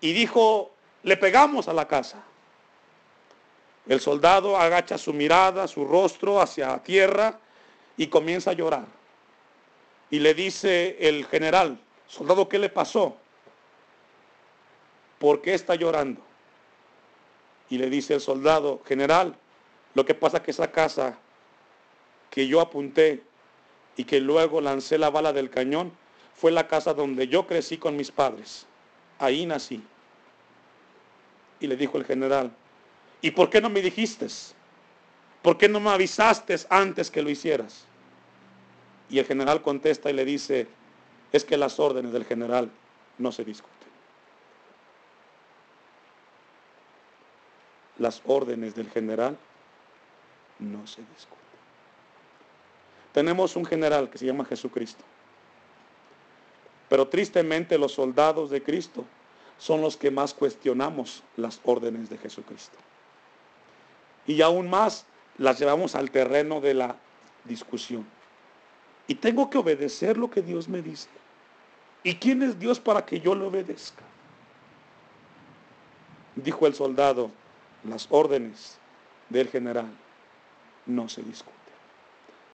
y 0.00 0.12
dijo, 0.12 0.70
le 1.02 1.16
pegamos 1.16 1.68
a 1.68 1.72
la 1.72 1.88
casa. 1.88 2.22
El 3.88 4.00
soldado 4.00 4.56
agacha 4.56 4.96
su 4.96 5.12
mirada, 5.12 5.66
su 5.66 5.84
rostro 5.84 6.40
hacia 6.40 6.78
tierra 6.78 7.40
y 7.96 8.06
comienza 8.06 8.50
a 8.50 8.54
llorar. 8.54 8.86
Y 10.10 10.18
le 10.20 10.34
dice 10.34 10.96
el 11.00 11.26
general, 11.26 11.78
soldado, 12.06 12.48
¿qué 12.48 12.58
le 12.58 12.68
pasó? 12.68 13.16
¿Por 15.18 15.40
qué 15.40 15.54
está 15.54 15.74
llorando? 15.74 16.20
Y 17.72 17.78
le 17.78 17.88
dice 17.88 18.12
el 18.12 18.20
soldado, 18.20 18.82
general, 18.84 19.34
lo 19.94 20.04
que 20.04 20.12
pasa 20.12 20.36
es 20.36 20.42
que 20.42 20.50
esa 20.50 20.70
casa 20.70 21.16
que 22.28 22.46
yo 22.46 22.60
apunté 22.60 23.22
y 23.96 24.04
que 24.04 24.20
luego 24.20 24.60
lancé 24.60 24.98
la 24.98 25.08
bala 25.08 25.32
del 25.32 25.48
cañón 25.48 25.90
fue 26.34 26.52
la 26.52 26.68
casa 26.68 26.92
donde 26.92 27.28
yo 27.28 27.46
crecí 27.46 27.78
con 27.78 27.96
mis 27.96 28.10
padres. 28.10 28.66
Ahí 29.18 29.46
nací. 29.46 29.82
Y 31.60 31.66
le 31.66 31.74
dijo 31.76 31.96
el 31.96 32.04
general, 32.04 32.52
¿y 33.22 33.30
por 33.30 33.48
qué 33.48 33.62
no 33.62 33.70
me 33.70 33.80
dijiste? 33.80 34.26
¿Por 35.40 35.56
qué 35.56 35.66
no 35.66 35.80
me 35.80 35.92
avisaste 35.92 36.54
antes 36.68 37.10
que 37.10 37.22
lo 37.22 37.30
hicieras? 37.30 37.86
Y 39.08 39.18
el 39.18 39.24
general 39.24 39.62
contesta 39.62 40.10
y 40.10 40.12
le 40.12 40.26
dice, 40.26 40.66
es 41.32 41.42
que 41.42 41.56
las 41.56 41.80
órdenes 41.80 42.12
del 42.12 42.26
general 42.26 42.70
no 43.16 43.32
se 43.32 43.46
discuten. 43.46 43.71
Las 48.02 48.20
órdenes 48.26 48.74
del 48.74 48.90
general 48.90 49.38
no 50.58 50.84
se 50.88 51.02
discuten. 51.02 51.38
Tenemos 53.12 53.54
un 53.54 53.64
general 53.64 54.10
que 54.10 54.18
se 54.18 54.26
llama 54.26 54.44
Jesucristo. 54.44 55.04
Pero 56.88 57.06
tristemente 57.06 57.78
los 57.78 57.92
soldados 57.92 58.50
de 58.50 58.60
Cristo 58.60 59.04
son 59.56 59.82
los 59.82 59.96
que 59.96 60.10
más 60.10 60.34
cuestionamos 60.34 61.22
las 61.36 61.60
órdenes 61.62 62.10
de 62.10 62.18
Jesucristo. 62.18 62.76
Y 64.26 64.42
aún 64.42 64.68
más 64.68 65.06
las 65.38 65.60
llevamos 65.60 65.94
al 65.94 66.10
terreno 66.10 66.60
de 66.60 66.74
la 66.74 66.96
discusión. 67.44 68.04
Y 69.06 69.14
tengo 69.14 69.48
que 69.48 69.58
obedecer 69.58 70.16
lo 70.16 70.28
que 70.28 70.42
Dios 70.42 70.68
me 70.68 70.82
dice. 70.82 71.08
¿Y 72.02 72.16
quién 72.16 72.42
es 72.42 72.58
Dios 72.58 72.80
para 72.80 73.06
que 73.06 73.20
yo 73.20 73.36
le 73.36 73.44
obedezca? 73.44 74.02
Dijo 76.34 76.66
el 76.66 76.74
soldado, 76.74 77.30
las 77.88 78.06
órdenes 78.10 78.78
del 79.28 79.48
general 79.48 79.90
no 80.86 81.08
se 81.08 81.22
discuten. 81.22 81.61